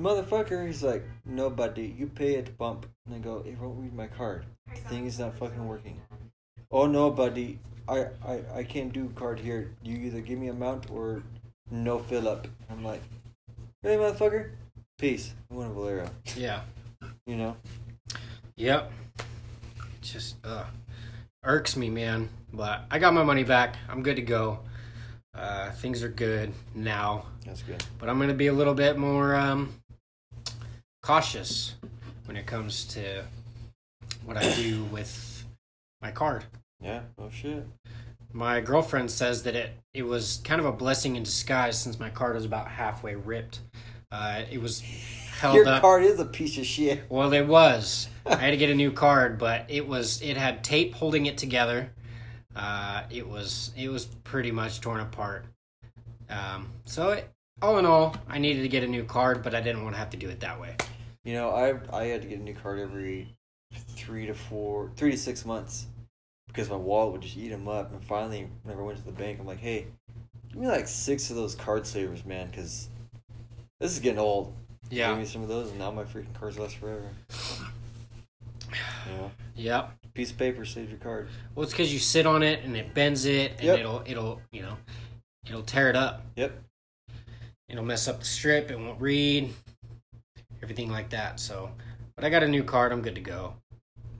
[0.00, 2.86] motherfucker, he's like, no, buddy, you pay at the pump.
[3.06, 4.44] And I go, it won't read my card.
[4.74, 6.00] The thing is not fucking working.
[6.70, 7.58] Oh no, buddy,
[7.88, 9.74] I, I, I can't do card here.
[9.82, 11.22] You either give me amount or
[11.70, 12.46] no fill up.
[12.70, 13.02] I'm like,
[13.82, 14.50] really, motherfucker?
[14.98, 15.32] Peace.
[15.50, 16.10] I want a Valero.
[16.36, 16.60] Yeah.
[17.26, 17.56] You know?
[18.56, 18.90] Yep.
[20.02, 20.64] Just uh
[21.44, 22.28] irks me, man.
[22.52, 23.76] But I got my money back.
[23.88, 24.60] I'm good to go.
[25.34, 27.84] Uh, things are good now, That's good.
[27.98, 29.72] but I'm gonna be a little bit more um,
[31.08, 31.74] cautious
[32.26, 33.24] when it comes to
[34.26, 35.42] what I do with
[36.02, 36.44] my card.
[36.82, 37.66] Yeah, oh shit.
[38.34, 42.10] my girlfriend says that it it was kind of a blessing in disguise since my
[42.10, 43.60] card was about halfway ripped.
[44.12, 44.80] Uh, it was
[45.40, 45.80] held Your up.
[45.80, 47.00] card is a piece of shit.
[47.08, 48.08] Well, it was.
[48.26, 51.38] I had to get a new card, but it was it had tape holding it
[51.38, 51.90] together.
[52.54, 55.46] Uh, it was it was pretty much torn apart.
[56.28, 57.30] Um, so it,
[57.62, 59.98] all in all, I needed to get a new card, but I didn't want to
[59.98, 60.76] have to do it that way.
[61.28, 63.36] You know, I I had to get a new card every
[63.74, 65.86] three to four, three to six months
[66.46, 67.92] because my wallet would just eat them up.
[67.92, 69.88] And finally, whenever I went to the bank, I'm like, hey,
[70.48, 72.88] give me like six of those card savers, man, because
[73.78, 74.54] this is getting old.
[74.88, 75.10] Yeah.
[75.10, 77.10] Give me some of those, and now my freaking cards last forever.
[79.06, 79.92] Yeah, Yep.
[80.14, 81.28] piece of paper saves your card.
[81.54, 83.78] Well, it's because you sit on it and it bends it, and Yep.
[83.80, 84.78] it'll it'll you know
[85.46, 86.24] it'll tear it up.
[86.36, 86.58] Yep.
[87.68, 88.70] It'll mess up the strip.
[88.70, 89.52] It won't read.
[90.62, 91.40] Everything like that.
[91.40, 91.70] So,
[92.16, 92.92] but I got a new card.
[92.92, 93.54] I'm good to go.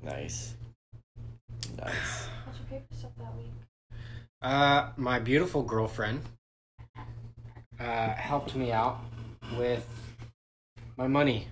[0.03, 0.55] Nice.
[1.77, 2.29] Nice.
[2.47, 3.53] How's your paper stuff that week?
[4.41, 6.23] Uh, my beautiful girlfriend
[7.81, 9.01] uh, helped me out
[9.57, 9.87] with
[10.97, 11.49] my money.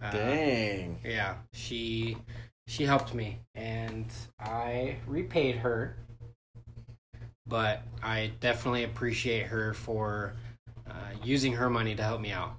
[0.00, 0.98] Uh, Dang.
[1.04, 2.16] Yeah, she
[2.68, 4.06] she helped me, and
[4.38, 5.96] I repaid her.
[7.46, 10.34] But I definitely appreciate her for
[10.88, 10.92] uh,
[11.24, 12.52] using her money to help me out,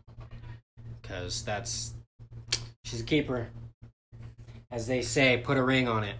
[1.10, 1.94] because that's
[2.84, 3.48] she's a keeper.
[4.72, 6.16] As they say, put a ring on it.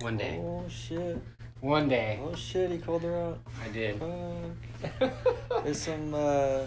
[0.00, 1.18] One day, Oh shit.
[1.60, 2.70] one day, Oh shit.
[2.70, 3.38] He called her out.
[3.64, 4.00] I did.
[4.98, 5.64] Fuck.
[5.64, 6.66] There's some uh,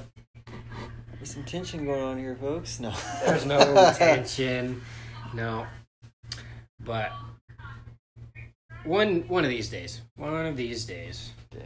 [1.16, 2.80] there's some tension going on here, folks.
[2.80, 2.94] No.
[3.26, 4.82] There's no tension.
[5.34, 5.68] No.
[6.80, 7.12] But
[8.84, 10.02] one one of these days.
[10.16, 11.32] One of these days.
[11.52, 11.62] Dang.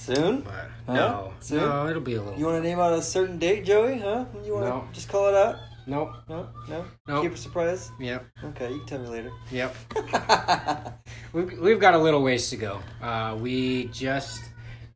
[0.00, 0.40] Soon?
[0.40, 0.52] But
[0.86, 0.94] Huh?
[0.94, 1.32] no.
[1.40, 1.58] Soon?
[1.60, 3.98] No, it'll be a little You want to name out a certain date, Joey?
[3.98, 4.24] Huh?
[4.44, 4.88] You want to No.
[4.92, 5.56] just call it out?
[5.86, 6.12] Nope.
[6.28, 6.84] No, no.
[7.06, 7.22] Nope.
[7.22, 7.90] Keep a surprise.
[8.00, 8.24] Yep.
[8.44, 9.30] Okay, you can tell me later.
[9.50, 9.76] Yep.
[11.32, 12.80] We've, we've got a little ways to go.
[13.02, 14.42] Uh, we just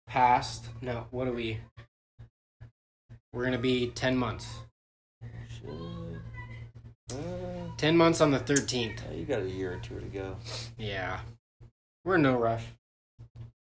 [0.06, 0.66] passed.
[0.80, 1.58] No, what are we?
[3.32, 4.46] We're gonna be ten months.
[7.12, 7.16] Uh,
[7.76, 9.02] Ten months on the thirteenth.
[9.10, 10.36] yeah, you got a year or two to go.
[10.78, 11.20] Yeah.
[12.04, 12.64] We're in no rush.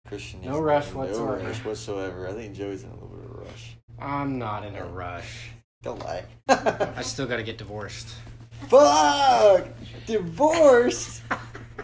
[0.08, 0.42] Christian.
[0.42, 1.38] No rush whatsoever.
[1.40, 2.28] No rush whatsoever.
[2.28, 3.78] I think Joey's in a little bit of a rush.
[4.00, 5.52] I'm not in a rush.
[5.84, 6.24] Don't lie.
[6.50, 8.16] I still gotta get divorced.
[8.68, 9.68] Fuck!
[10.06, 11.22] Divorced?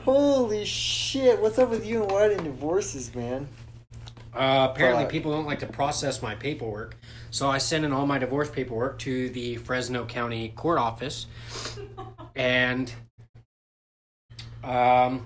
[0.03, 1.39] Holy shit!
[1.39, 3.47] What's up with you and Wyatt and divorces, man?
[4.33, 5.11] Uh, apparently, Fuck.
[5.11, 6.97] people don't like to process my paperwork,
[7.29, 11.27] so I sent in all my divorce paperwork to the Fresno County Court Office,
[12.35, 12.91] and
[14.63, 15.25] um,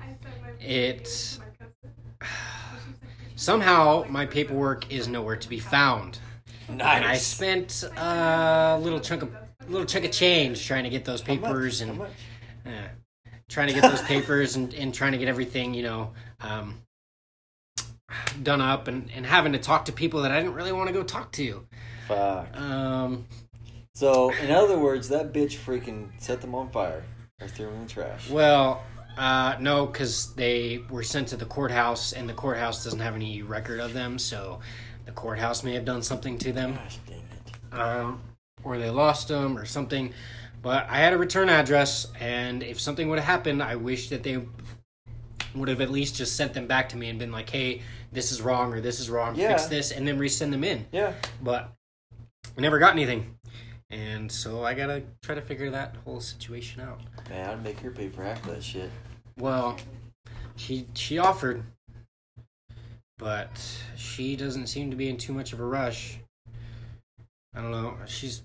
[0.59, 1.39] it
[3.37, 6.19] somehow my paperwork is nowhere to be found,
[6.67, 9.33] and I spent a little chunk of
[9.69, 11.43] little chunk of change trying to get those How much?
[11.43, 12.11] papers How and much?
[12.65, 12.87] yeah,
[13.49, 16.81] trying to get those papers and, and trying to get everything, you know, um,
[18.43, 20.93] done up and, and having to talk to people that I didn't really want to
[20.93, 21.65] go talk to.
[22.07, 22.57] Fuck.
[22.57, 23.25] Um,
[23.93, 27.03] So, in other words, that bitch freaking set them on fire
[27.41, 28.29] or threw them in the trash.
[28.29, 28.83] well,
[29.17, 33.41] uh, no, because they were sent to the courthouse and the courthouse doesn't have any
[33.41, 34.59] record of them, so
[35.05, 36.73] the courthouse may have done something to them.
[36.75, 36.99] Gosh
[37.71, 38.21] um,
[38.63, 40.13] or they lost them or something.
[40.61, 44.23] But I had a return address, and if something would have happened, I wish that
[44.23, 44.43] they
[45.55, 48.31] would have at least just sent them back to me and been like, "Hey, this
[48.31, 49.35] is wrong or this is wrong.
[49.35, 49.49] Yeah.
[49.49, 50.85] Fix this," and then resend them in.
[50.91, 51.13] Yeah.
[51.41, 51.71] But
[52.57, 53.37] I never got anything,
[53.89, 57.01] and so I gotta try to figure that whole situation out.
[57.29, 58.89] Man, I'd make your pay for half that shit.
[59.37, 59.77] Well,
[60.55, 61.63] she she offered,
[63.17, 63.49] but
[63.95, 66.17] she doesn't seem to be in too much of a rush.
[67.55, 67.95] I don't know.
[68.07, 68.43] She's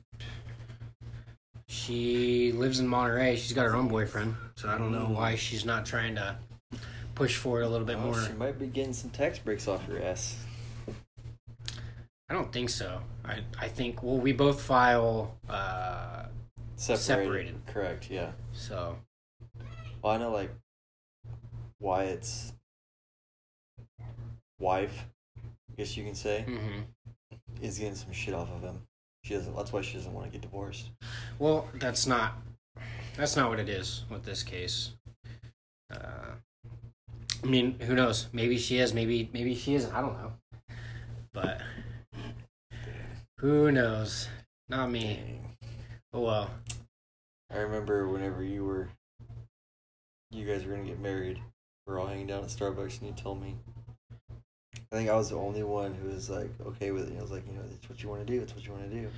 [1.66, 3.37] she lives in Monterey.
[3.37, 6.37] She's got her own boyfriend, so I don't know why she's not trying to
[7.14, 8.20] push for it a little bit Oh, more.
[8.22, 10.37] she might be getting some tax breaks off your ass.
[12.28, 13.00] I don't think so.
[13.24, 16.24] I I think well we both file uh
[16.76, 17.02] Separated.
[17.05, 17.66] Separated.
[17.66, 18.33] Correct, yeah.
[18.52, 18.96] so
[20.02, 20.50] Well, I know, like,
[21.83, 22.53] Wyatt's
[24.61, 25.05] wife,
[25.37, 26.85] I guess you can say, mhm.
[27.61, 28.87] is getting some shit off of him.
[29.25, 29.55] She doesn't.
[29.55, 30.90] That's why she doesn't want to get divorced.
[31.38, 32.35] Well, that's not
[33.16, 34.92] that's not what it is with this case.
[35.92, 36.33] Uh,
[37.42, 38.29] I mean, who knows?
[38.33, 38.95] Maybe she is.
[38.95, 39.92] Maybe maybe she isn't.
[39.92, 40.33] I don't know.
[41.33, 41.61] But
[43.38, 44.29] who knows?
[44.68, 45.14] Not me.
[45.14, 45.57] Dang.
[46.12, 46.51] Oh well.
[47.53, 48.88] I remember whenever you were,
[50.31, 51.40] you guys were gonna get married.
[51.87, 53.57] We are all hanging down at Starbucks, and you told me.
[54.92, 57.18] I think I was the only one who was like okay with it.
[57.18, 58.40] I was like, you know, it's what you want to do.
[58.40, 59.09] It's what you want to do.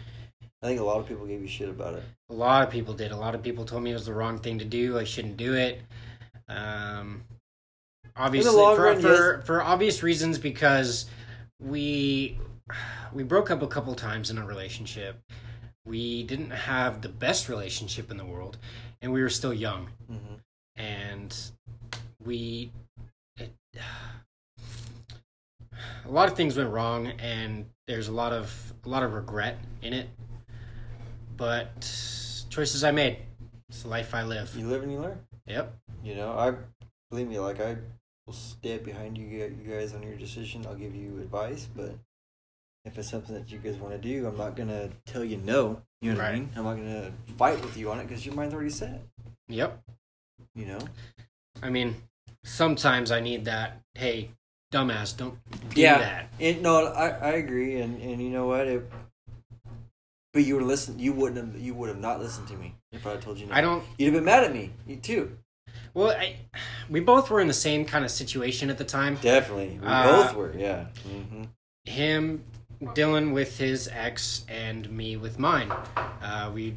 [0.63, 2.05] I think a lot of people gave you shit about it.
[2.31, 3.13] A lot of people did.
[3.13, 4.99] A lot of people told me it was the wrong thing to do.
[4.99, 5.83] I shouldn't do it.
[6.49, 7.25] Um,
[8.17, 11.07] obviously for run, for, for obvious reasons because
[11.61, 12.39] we
[13.13, 15.21] we broke up a couple times in a relationship.
[15.85, 18.57] We didn't have the best relationship in the world,
[19.03, 20.41] and we were still young, Mhm.
[20.77, 21.37] and
[22.25, 22.71] we.
[23.39, 23.53] It,
[26.07, 29.59] a lot of things went wrong, and there's a lot of a lot of regret
[29.83, 30.09] in it.
[31.37, 31.81] But
[32.51, 33.19] choices I made.
[33.69, 34.55] It's the life I live.
[34.57, 35.19] You live and you learn.
[35.47, 35.75] Yep.
[36.05, 36.55] You know, I
[37.11, 37.77] believe me, like I
[38.27, 40.65] will stand behind you, you guys on your decision.
[40.67, 41.95] I'll give you advice, but
[42.85, 45.83] if it's something that you guys want to do, I'm not gonna tell you no.
[46.01, 46.39] You know what I Right.
[46.39, 46.51] mean?
[46.55, 49.03] I'm not gonna fight with you on it because your mind's already set.
[49.49, 49.83] Yep.
[50.55, 50.79] You know?
[51.63, 51.97] I mean,
[52.45, 53.81] sometimes I need that.
[53.95, 54.31] Hey,
[54.73, 55.39] dumbass, don't
[55.71, 55.99] do Yeah.
[55.99, 56.29] that.
[56.41, 58.69] And no, I, I agree, and, and you know what?
[58.69, 58.83] If,
[60.33, 60.99] but you would listen.
[60.99, 61.61] You wouldn't have.
[61.61, 63.55] You would have not listened to me if I had told you no.
[63.55, 63.85] I don't.
[63.99, 64.71] You'd have been mad at me.
[64.87, 65.37] You too.
[65.93, 66.37] Well, I,
[66.91, 69.17] we both were in the same kind of situation at the time.
[69.23, 69.79] Definitely.
[69.81, 70.55] We Uh, both were.
[70.59, 70.87] Yeah.
[71.07, 71.45] hmm
[71.85, 72.45] Him,
[72.83, 75.71] Dylan with his ex, and me with mine.
[75.97, 76.77] Uh, we,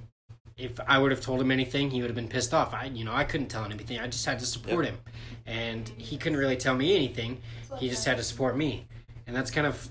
[0.57, 2.73] if I would have told him anything, he would have been pissed off.
[2.73, 3.99] I, you know, I couldn't tell him anything.
[3.99, 4.97] I just had to support him,
[5.45, 7.39] and he couldn't really tell me anything.
[7.77, 8.87] He just had to support me,
[9.27, 9.87] and that's kind of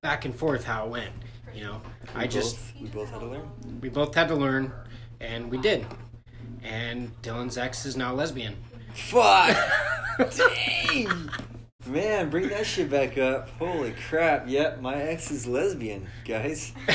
[0.00, 1.12] back and forth how it went.
[1.54, 1.82] You know,
[2.14, 3.50] I We just both, we both had to learn.
[3.80, 4.72] we both had to learn,
[5.20, 5.84] and we did.
[6.62, 8.56] And Dylan's ex is now lesbian.
[8.94, 9.56] Fuck!
[10.36, 11.28] Dang!
[11.86, 13.48] Man, bring that shit back up.
[13.58, 14.44] Holy crap.
[14.46, 16.72] Yep, my ex is lesbian, guys.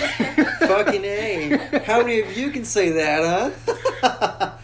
[0.59, 1.57] Fucking A.
[1.85, 3.53] How many of you can say that,
[4.01, 4.51] huh?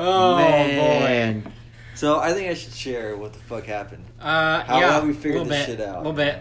[0.00, 1.52] Oh Man.
[1.96, 4.04] So I think I should share what the fuck happened.
[4.20, 5.96] Uh, How yeah, have we figured this bit, shit out?
[5.96, 6.40] A little bit.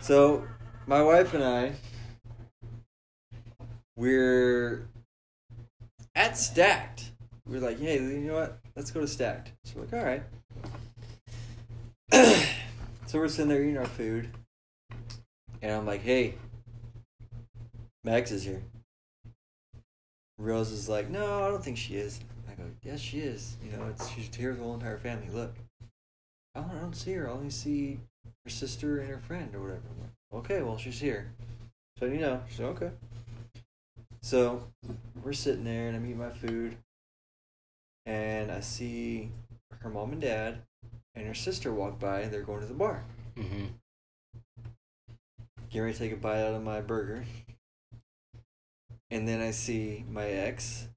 [0.00, 0.46] So,
[0.86, 1.72] my wife and I,
[3.94, 4.88] we're
[6.14, 7.10] at Stacked.
[7.46, 8.58] We're like, hey, you know what?
[8.74, 9.52] Let's go to Stacked.
[9.64, 10.22] So we're like, all right.
[13.06, 14.28] so we're sitting there eating our food,
[15.62, 16.34] and I'm like, hey,
[18.02, 18.62] Max is here.
[20.38, 22.18] Rose is like, no, I don't think she is.
[22.48, 23.56] I go, yes, she is.
[23.62, 25.28] You know, it's she's here with the whole entire family.
[25.32, 25.54] Look,
[26.54, 27.28] I don't, I don't see her.
[27.28, 28.00] I only see
[28.44, 29.82] her sister and her friend or whatever.
[30.00, 31.32] Like, okay, well, she's here.
[31.98, 32.90] So, you know, she's like, okay.
[34.22, 34.64] So,
[35.22, 36.76] we're sitting there and I'm eating my food.
[38.06, 39.30] And I see
[39.78, 40.62] her mom and dad
[41.14, 43.04] and her sister walk by and they're going to the bar.
[43.36, 43.66] hmm
[45.70, 47.24] Get ready to take a bite out of my burger.
[49.10, 50.88] And then I see my ex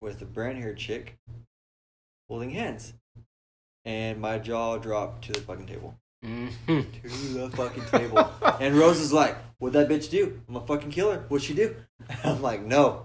[0.00, 1.18] with a brown haired chick
[2.28, 2.94] holding hands.
[3.84, 5.94] And my jaw dropped to the fucking table.
[6.22, 8.30] hmm to the fucking table.
[8.60, 10.40] And Rose is like, What'd that bitch do?
[10.48, 11.24] I'm a fucking killer.
[11.28, 11.76] What'd she do?
[12.24, 13.04] I'm like, No.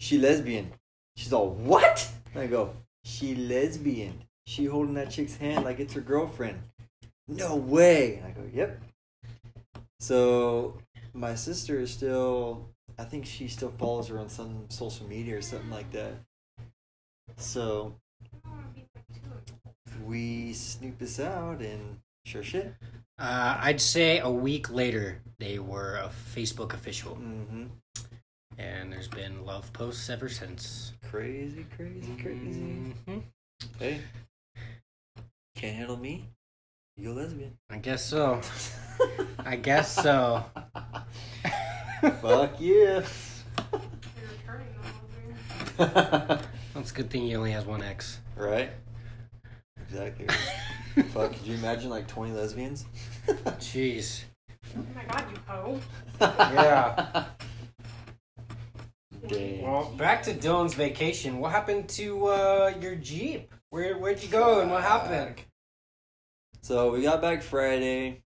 [0.00, 0.72] She lesbian.
[1.16, 2.08] She's all, What?
[2.34, 2.74] And I go,
[3.04, 4.24] She lesbian.
[4.46, 6.58] She holding that chick's hand like it's her girlfriend.
[7.28, 8.16] No way.
[8.16, 8.80] And I go, Yep.
[10.00, 10.78] So
[11.12, 15.42] my sister is still I think she still follows her on some social media or
[15.42, 16.12] something like that.
[17.36, 17.94] So
[20.04, 22.74] we snoop this out and sure shit.
[23.18, 27.64] Uh, I'd say a week later they were a Facebook official, Mm-hmm.
[28.58, 30.92] And there's been love posts ever since.
[31.10, 32.94] Crazy, crazy, crazy.
[33.08, 33.22] Mhm.
[33.78, 34.00] Hey,
[35.56, 36.28] can't handle me?
[36.96, 37.56] You a lesbian?
[37.70, 38.40] I guess so.
[39.38, 40.44] I guess so.
[42.22, 43.04] Fuck yeah.
[45.76, 48.20] That's a good thing he only has one ex.
[48.36, 48.70] right?
[49.88, 50.26] Exactly.
[51.12, 52.84] Fuck, could you imagine like 20 lesbians?
[53.26, 54.22] Jeez.
[54.76, 55.80] Oh my god, you hoe.
[56.20, 57.24] Yeah.
[59.30, 61.38] Well, back to Dylan's vacation.
[61.38, 63.54] What happened to uh, your Jeep?
[63.70, 65.40] Where Where'd you go and what happened?
[66.60, 68.22] So we got back Friday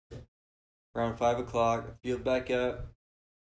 [0.95, 1.95] around 5 o'clock.
[2.03, 2.87] Fueled back up.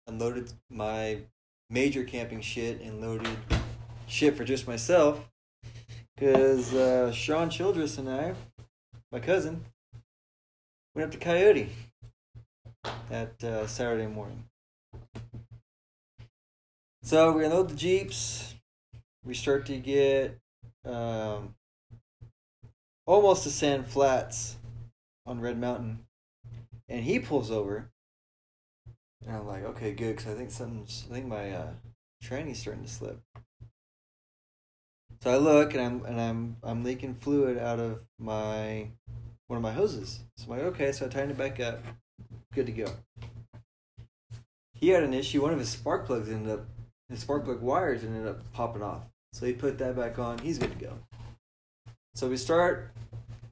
[0.06, 1.22] Unloaded my
[1.68, 3.36] major camping shit and loaded
[4.06, 5.28] shit for just myself.
[6.14, 8.34] Because uh, Sean Childress and I,
[9.10, 9.64] my cousin,
[10.94, 11.70] went up to Coyote
[13.08, 14.44] that uh, Saturday morning.
[17.02, 18.54] So we unload the Jeeps.
[19.24, 20.38] We start to get
[20.84, 21.54] um,
[23.06, 24.56] almost to Sand Flats
[25.26, 26.00] on Red Mountain.
[26.88, 27.90] And he pulls over.
[29.26, 31.70] And I'm like, okay, good, because I think something's, I think my uh,
[32.22, 33.20] tranny's starting to slip.
[35.22, 38.88] So I look and I'm and I'm I'm leaking fluid out of my
[39.48, 40.20] one of my hoses.
[40.38, 41.84] So I'm like, okay, so I tightened it back up.
[42.54, 42.86] Good to go.
[44.72, 45.42] He had an issue.
[45.42, 46.66] One of his spark plugs ended up
[47.10, 49.02] his spark plug wires ended up popping off.
[49.32, 50.38] So he put that back on.
[50.38, 50.94] He's good to go.
[52.14, 52.90] So we start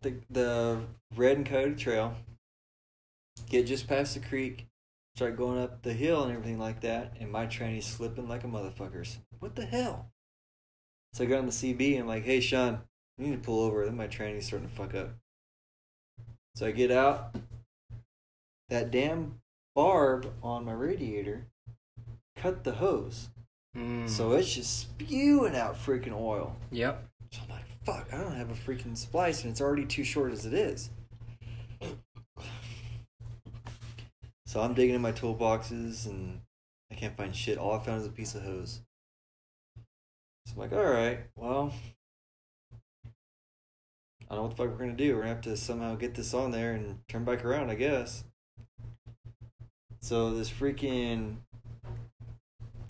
[0.03, 0.81] the the
[1.17, 2.15] red and coyote trail.
[3.49, 4.67] Get just past the creek,
[5.17, 8.49] start going up the hill and everything like that, and my tranny's slipping like a
[8.49, 9.19] motherfucker's.
[9.39, 10.11] What the hell?
[11.13, 12.81] So I got on the CB and I'm like, hey Sean,
[13.17, 13.85] you need to pull over.
[13.85, 15.11] Then my tranny's starting to fuck up.
[16.55, 17.35] So I get out.
[18.69, 19.41] That damn
[19.75, 21.47] barb on my radiator
[22.37, 23.29] cut the hose.
[23.79, 24.09] Mm.
[24.09, 26.57] So it's just spewing out freaking oil.
[26.73, 27.05] Yep.
[27.31, 30.33] So I'm like, fuck, I don't have a freaking splice and it's already too short
[30.33, 30.91] as it is.
[34.47, 36.41] So I'm digging in my toolboxes and
[36.91, 37.59] I can't find shit.
[37.59, 38.81] All I found is a piece of hose.
[40.47, 41.73] So I'm like, alright, well,
[44.31, 45.15] I don't know what the fuck we're gonna do.
[45.15, 48.25] We're gonna have to somehow get this on there and turn back around, I guess.
[50.01, 51.37] So this freaking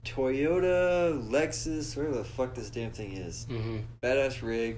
[0.04, 3.78] Toyota, Lexus, whatever the fuck this damn thing is Mm-hmm.
[4.02, 4.76] badass rig.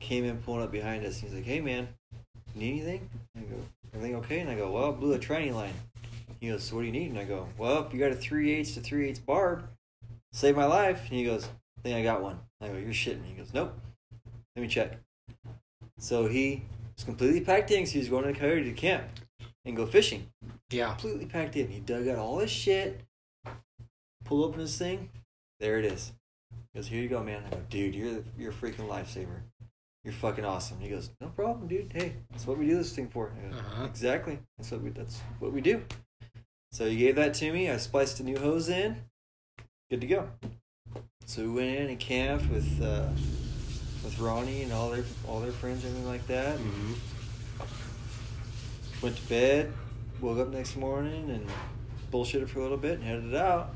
[0.00, 1.18] Came in pulling up behind us.
[1.18, 1.88] He's like, "Hey man,
[2.54, 3.56] need anything?" I go,
[3.94, 5.72] "Everything okay?" And I go, "Well, blew a tranny line."
[6.40, 8.14] He goes, "So what do you need?" And I go, "Well, if you got a
[8.14, 9.66] three eighths to three eighths barb,
[10.32, 11.46] save my life." And he goes,
[11.78, 13.72] "I think I got one." I go, "You're shitting." me." He goes, "Nope.
[14.54, 14.92] Let me check."
[15.98, 16.62] So he
[16.94, 17.80] was completely packed in.
[17.84, 19.04] 'cause he was going to the coyote to camp
[19.66, 20.30] and go fishing
[20.70, 20.88] Yeah.
[20.90, 21.68] completely packed in.
[21.68, 23.02] He dug out all his shit,
[24.24, 25.10] pull open his thing,
[25.60, 26.12] there it is.
[26.72, 29.40] He goes, "Here you go, man." I go, "Dude, you're the, you're a freaking lifesaver.
[30.04, 31.92] You're fucking awesome." He goes, "No problem, dude.
[31.92, 33.84] Hey, that's what we do this thing for." Go, Uh-huh.
[33.84, 34.38] Exactly.
[34.56, 35.82] That's what we that's what we do.
[36.72, 37.70] So he gave that to me.
[37.70, 38.96] I spliced a new hose in.
[39.90, 40.28] Good to go.
[41.24, 43.08] So we went in and camped with uh,
[44.04, 46.58] with Ronnie and all their all their friends and everything like that.
[46.58, 46.92] Mm-hmm.
[49.02, 49.72] Went to bed,
[50.20, 51.46] woke up next morning and
[52.10, 53.74] bullshitted for a little bit and headed out.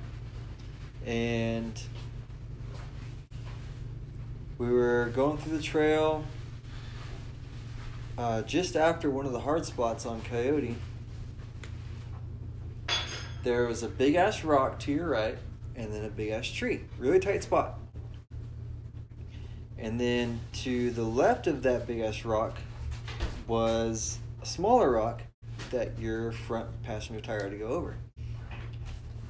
[1.05, 1.81] And
[4.59, 6.25] we were going through the trail
[8.19, 10.77] uh, just after one of the hard spots on Coyote.
[13.43, 15.39] There was a big ass rock to your right
[15.75, 16.83] and then a big ass tree.
[16.99, 17.79] Really tight spot.
[19.79, 22.59] And then to the left of that big ass rock
[23.47, 25.23] was a smaller rock
[25.71, 27.97] that your front passenger tire had to go over.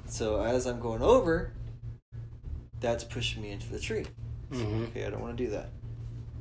[0.06, 1.52] So as I'm going over,
[2.80, 4.06] that's pushing me into the tree.
[4.52, 4.88] So, Mhm.
[4.88, 5.70] okay, I don't want to do that.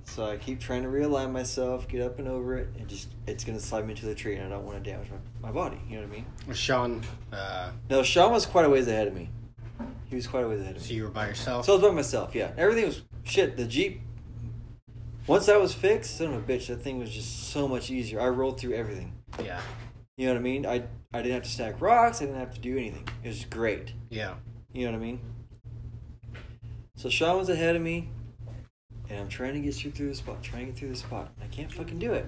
[0.05, 3.43] So I keep trying to realign myself, get up and over it, and just it's
[3.43, 5.79] gonna slide me into the tree, and I don't want to damage my, my body.
[5.87, 6.15] You know what I
[6.47, 6.55] mean?
[6.55, 9.29] Sean, uh, No, Sean was quite a ways ahead of me.
[10.05, 10.87] He was quite a ways ahead of me.
[10.87, 11.65] so you were by yourself?
[11.65, 12.51] So I was by myself, yeah.
[12.57, 13.55] Everything was shit.
[13.55, 14.01] The Jeep,
[15.29, 18.19] once that was fixed, son of a bitch, that thing was just so much easier.
[18.19, 19.13] I rolled through everything.
[19.43, 19.61] yeah.
[20.17, 20.65] You know what I mean?
[20.65, 22.21] I I didn't have to stack rocks.
[22.21, 23.07] I didn't have to do anything.
[23.23, 23.93] It was great.
[24.09, 24.33] Yeah.
[24.73, 25.19] You know what I mean?
[26.97, 28.09] So Sean was ahead of me,
[29.09, 31.31] and I'm trying to get through through the spot, trying to get through the spot.
[31.41, 32.25] I can't fucking do it.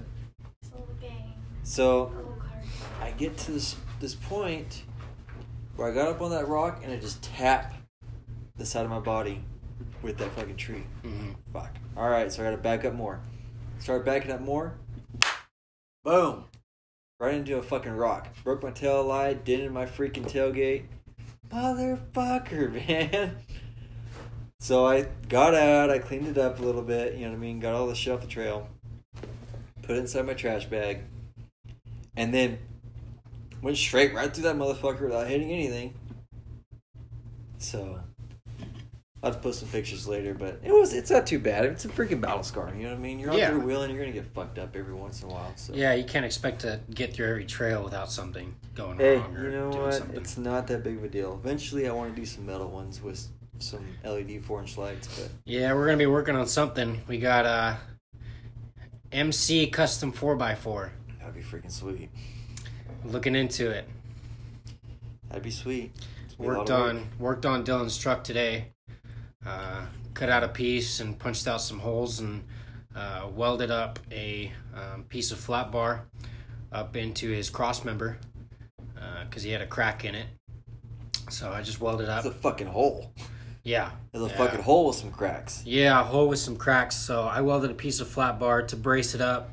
[0.61, 1.33] It's a little game.
[1.63, 2.63] So A little card.
[3.01, 4.83] I get to this this point
[5.75, 7.73] where I got up on that rock and I just tap
[8.55, 9.43] the side of my body
[10.01, 10.83] with that fucking tree.
[11.03, 11.31] Mm-hmm.
[11.53, 11.75] Fuck.
[11.97, 13.19] All right, so I got to back up more.
[13.79, 14.73] Start backing up more.
[16.03, 16.45] Boom.
[17.19, 18.27] Right into a fucking rock.
[18.43, 20.85] Broke my tail light, dented my freaking tailgate.
[21.49, 23.37] Motherfucker, man.
[24.59, 27.39] So I got out, I cleaned it up a little bit, you know what I
[27.39, 27.59] mean?
[27.59, 28.69] Got all the shit off the trail.
[29.81, 31.01] Put it inside my trash bag.
[32.15, 32.59] And then
[33.61, 35.95] went straight right through that motherfucker without hitting anything.
[37.57, 38.01] So
[39.23, 41.65] I'll have to post some pictures later, but it was it's not too bad.
[41.65, 43.19] It's a freaking battle scar, you know what I mean?
[43.19, 43.51] You're out Yeah.
[43.51, 45.53] there wheeling, you're gonna get fucked up every once in a while.
[45.57, 49.35] So Yeah, you can't expect to get through every trail without something going Hey, wrong
[49.37, 49.93] or you know doing what?
[49.93, 50.17] something.
[50.17, 51.39] It's not that big of a deal.
[51.43, 53.27] Eventually I wanna do some metal ones with
[53.59, 57.01] some LED four inch lights, but Yeah, we're gonna be working on something.
[57.07, 57.75] We got uh
[59.11, 60.89] MC Custom 4x4.
[61.19, 62.09] that'd be freaking sweet.
[63.03, 63.87] Looking into it.
[65.27, 65.91] That'd be sweet.
[66.39, 66.79] Be Worked work.
[66.79, 68.69] on worked on Dylan's truck today.
[69.45, 72.43] Uh, cut out a piece and punched out some holes and
[72.95, 76.05] uh, welded up a um, piece of flat bar
[76.71, 78.17] up into his cross member
[79.25, 80.27] because he had a crack in it.
[81.29, 82.25] So I just welded up.
[82.25, 83.13] It's a fucking hole.
[83.63, 83.91] Yeah.
[84.11, 84.37] There's a yeah.
[84.37, 85.63] fucking hole with some cracks.
[85.65, 86.95] Yeah, a hole with some cracks.
[86.95, 89.49] So I welded a piece of flat bar to brace it up,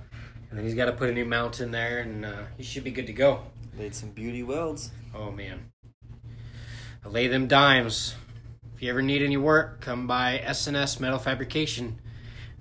[0.51, 2.85] and then he's got to put a new mount in there, and uh, he should
[2.85, 3.43] be good to go.
[3.77, 4.91] Made some beauty welds.
[5.15, 5.71] Oh man,
[7.05, 8.15] I lay them dimes.
[8.79, 11.99] If you ever need any work, come by SNS Metal Fabrication.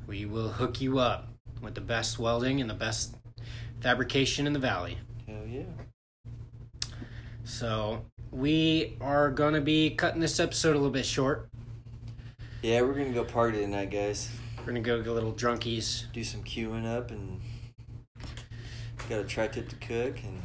[0.08, 1.28] We will hook you up
[1.62, 3.16] with the best welding and the best
[3.82, 4.98] fabrication in the valley.
[5.28, 6.90] Hell yeah.
[7.44, 11.50] So we are gonna be cutting this episode a little bit short.
[12.64, 14.32] Yeah, we're gonna go party tonight, guys.
[14.58, 16.12] We're gonna go get a little drunkies.
[16.14, 17.40] do some queuing up and
[19.08, 20.42] got a tri-tip to cook and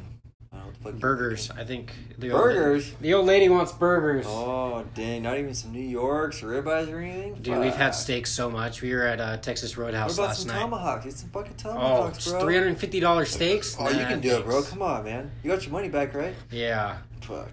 [0.67, 1.51] know fuck Burgers.
[1.51, 2.93] I think the old, Burgers.
[3.01, 4.25] the old lady wants burgers.
[4.29, 5.23] Oh dang!
[5.23, 7.35] Not even some New Yorks or ribeyes or anything.
[7.43, 8.83] Dude, we've had steaks so much.
[8.83, 10.61] We were at uh, Texas Roadhouse What about some night.
[10.61, 11.05] tomahawks?
[11.05, 12.41] Get some fucking Oh, tomahawks, bro.
[12.41, 13.77] three hundred and fifty dollars steaks.
[13.79, 14.63] Oh, you can do it, bro.
[14.63, 15.31] Come on, man.
[15.43, 16.35] You got your money back, right?
[16.51, 16.99] Yeah.
[17.23, 17.51] Fuck.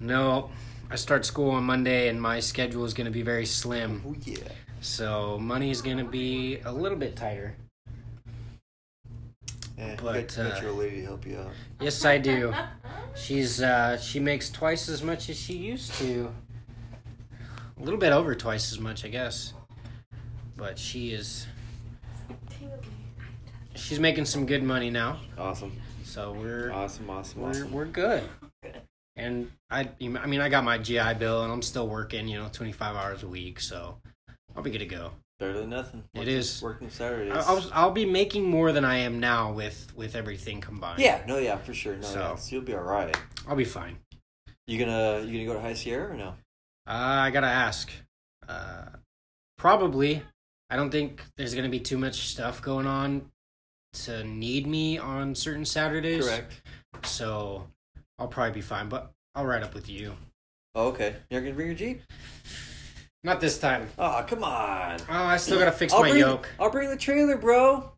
[0.00, 0.50] No,
[0.90, 4.02] I start school on Monday, and my schedule is gonna be very slim.
[4.06, 4.36] Oh yeah.
[4.80, 7.54] So money's gonna be a little bit tighter.
[9.80, 11.50] Yeah, But, you got, you got uh, your lady to help you out.
[11.80, 12.52] Yes, I do.
[13.16, 16.30] She's uh, she makes twice as much as she used to.
[17.78, 19.54] A little bit over twice as much, I guess.
[20.56, 21.46] But she is
[23.74, 25.20] she's making some good money now.
[25.38, 25.72] Awesome.
[26.04, 27.08] So we're Awesome.
[27.08, 27.40] Awesome.
[27.40, 27.72] we're Awesome.
[27.72, 28.22] we're good.
[29.16, 32.48] And I I mean I got my GI Bill and I'm still working, you know,
[32.52, 33.96] 25 hours a week, so
[34.54, 35.12] I'll be good to go.
[35.40, 36.04] Better than nothing.
[36.14, 36.62] It Working- is.
[36.62, 37.32] working Saturdays.
[37.46, 41.00] I'll I'll be making more than I am now with with everything combined.
[41.00, 41.22] yeah.
[41.26, 41.38] No.
[41.38, 41.56] Yeah.
[41.56, 41.96] For sure.
[41.96, 42.02] No.
[42.02, 42.34] So- yeah.
[42.36, 43.16] So you'll be all right.
[43.48, 43.96] I'll be fine.
[44.66, 46.28] You gonna you gonna go to High Sierra or no?
[46.86, 46.92] Uh,
[47.26, 47.90] I gotta ask.
[48.46, 48.84] Uh,
[49.56, 50.22] probably.
[50.68, 53.30] I don't think there's gonna be too much stuff going on
[53.94, 56.24] to need me on certain Saturdays.
[56.26, 56.60] Correct.
[57.04, 57.66] So
[58.18, 58.90] I'll probably be fine.
[58.90, 60.16] But I'll ride up with you.
[60.74, 61.16] Oh, okay.
[61.30, 62.02] You're gonna bring your Jeep?
[63.22, 63.88] Not this time.
[63.98, 64.98] Oh, come on.
[65.08, 66.48] Oh, I still gotta fix I'll my bring, yoke.
[66.58, 67.92] I'll bring the trailer, bro.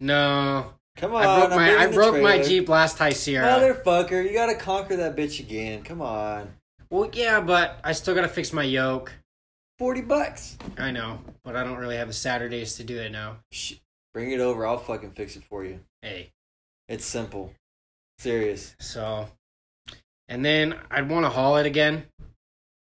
[0.00, 1.22] No, Come on.
[1.26, 2.42] I broke I'm my I broke my.
[2.42, 3.46] Jeep last High Sierra.
[3.46, 5.82] Motherfucker, you gotta conquer that bitch again.
[5.82, 6.54] Come on.
[6.90, 9.12] Well, yeah, but I still gotta fix my yoke.
[9.78, 10.56] 40 bucks.
[10.78, 13.36] I know, but I don't really have the Saturdays to do it now.
[13.52, 13.74] Shh.
[14.14, 14.66] Bring it over.
[14.66, 15.80] I'll fucking fix it for you.
[16.00, 16.30] Hey,
[16.88, 17.52] It's simple.
[18.18, 18.74] Serious.
[18.80, 19.28] So,
[20.28, 22.04] and then I'd want to haul it again,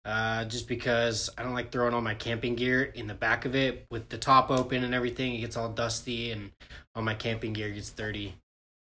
[0.05, 3.55] uh, just because I don't like throwing all my camping gear in the back of
[3.55, 5.34] it with the top open and everything.
[5.34, 6.50] It gets all dusty, and
[6.94, 8.34] all my camping gear gets dirty.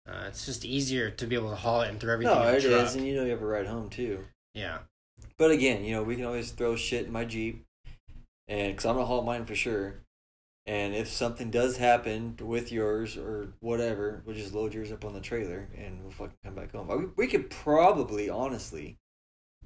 [0.07, 2.51] Uh, it's just easier to be able to haul it and throw everything No, in
[2.51, 2.85] the it truck.
[2.87, 4.23] is, and you know you have a ride home too.
[4.53, 4.79] Yeah,
[5.37, 7.63] But again, you know we can always throw shit in my Jeep,
[8.47, 9.95] and because I'm gonna haul mine for sure.
[10.67, 15.13] And if something does happen with yours or whatever, we'll just load yours up on
[15.13, 16.87] the trailer and we'll fucking come back home.
[16.87, 18.97] We, we could probably, honestly,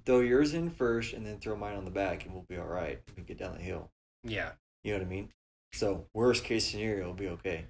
[0.09, 2.65] throw yours in first and then throw mine on the back, and we'll be all
[2.65, 2.99] right.
[3.07, 3.91] We can get down the hill.
[4.23, 4.53] yeah.
[4.83, 5.29] You know what I mean?
[5.73, 7.65] So worst case scenario, will be okay.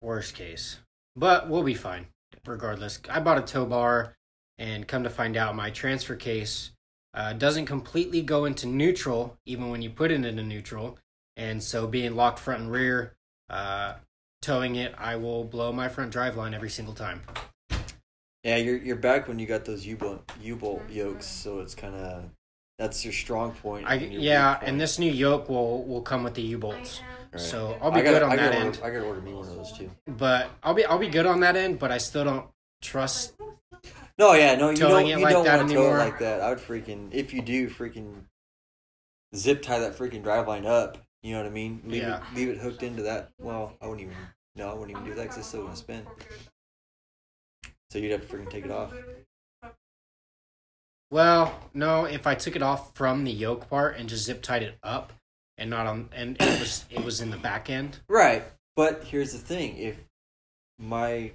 [0.00, 0.78] Worst case,
[1.16, 2.06] but we'll be fine
[2.46, 2.98] regardless.
[3.10, 4.14] I bought a tow bar,
[4.56, 6.70] and come to find out, my transfer case
[7.12, 10.98] uh, doesn't completely go into neutral, even when you put it into neutral.
[11.36, 13.16] And so, being locked front and rear,
[13.50, 13.94] uh,
[14.40, 17.20] towing it, I will blow my front drive line every single time.
[18.44, 21.74] Yeah, you're you're back when you got those U bolt U bolt yokes, so it's
[21.74, 22.24] kind of
[22.78, 23.86] that's your strong point.
[23.86, 24.68] I and your yeah, point.
[24.70, 27.00] and this new yoke will will come with the U bolts,
[27.32, 27.40] Right.
[27.40, 28.76] so I'll be gotta, good on I that gotta end.
[28.76, 29.90] Order, I gotta order me one of those too.
[30.06, 31.78] But I'll be I'll be good on that end.
[31.78, 32.46] But I still don't
[32.80, 33.34] trust.
[34.18, 36.40] No, yeah, no, you don't you like don't want to tow it like that.
[36.40, 38.24] I would freaking if you do freaking
[39.36, 40.98] zip tie that freaking drive line up.
[41.22, 41.80] You know what I mean?
[41.86, 42.16] Leave Yeah.
[42.16, 43.30] it leave it hooked into that.
[43.38, 44.16] Well, I wouldn't even
[44.56, 46.04] no, I wouldn't even do that because it's still gonna spin.
[47.92, 48.90] So you'd have to freaking take it off.
[51.10, 54.62] Well, no, if I took it off from the yoke part and just zip tied
[54.62, 55.12] it up,
[55.58, 57.98] and not on, and it was it was in the back end.
[58.08, 58.44] Right.
[58.76, 59.96] But here's the thing: if
[60.78, 61.32] my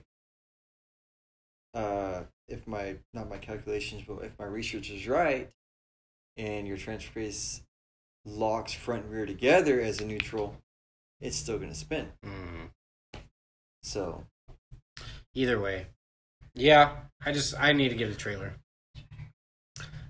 [1.75, 5.51] uh, if my not my calculations, but if my research is right,
[6.37, 7.61] and your transfer case
[8.25, 10.55] locks front and rear together as a neutral,
[11.21, 12.07] it's still gonna spin.
[12.25, 12.71] Mm.
[13.83, 14.23] So
[15.37, 15.85] Either way,
[16.57, 16.91] yeah,
[17.25, 18.53] I just I need to get a trailer.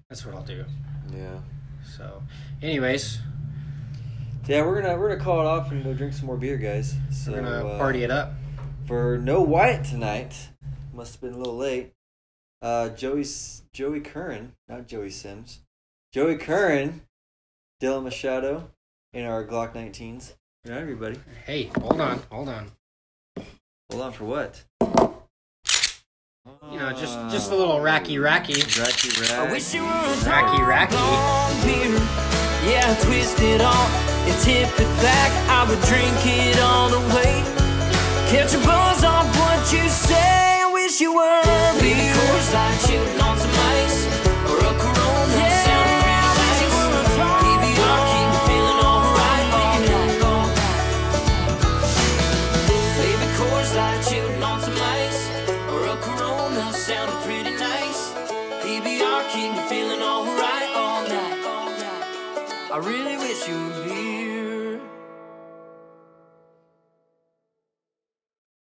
[0.10, 0.64] That's what I'll do.
[1.14, 1.39] yeah,
[1.98, 2.24] So,
[2.62, 3.20] anyways,
[4.48, 6.95] yeah, we're gonna we're gonna call it off and go drink some more beer, guys.
[7.12, 8.34] So we're gonna uh, party it up.
[8.86, 10.50] for no Wyatt tonight.
[10.93, 11.91] Must have been a little late.
[12.62, 13.26] Uh, Joey
[13.74, 15.60] Joey Curran, not Joey Sims.
[16.14, 17.02] Joey Curran,
[17.82, 18.72] Dylan Machado,
[19.14, 20.34] in our Glock 19s.
[20.66, 21.20] Good night, everybody.
[21.45, 22.72] Hey, hold on, hold on.
[23.91, 24.64] Hold on for what?
[26.72, 28.56] You know, just just a little racky racky.
[28.80, 29.32] Racky rack.
[29.32, 30.93] I wish you were a Racky, racky.
[30.93, 31.91] long beer.
[32.72, 33.91] Yeah, twist it off
[34.28, 35.32] and tip it back.
[35.50, 37.43] I would drink it all the way.
[38.32, 40.62] Catch a buzz off what you say.
[40.64, 41.41] I wish you were
[41.82, 43.22] Maybe Coors Light shooting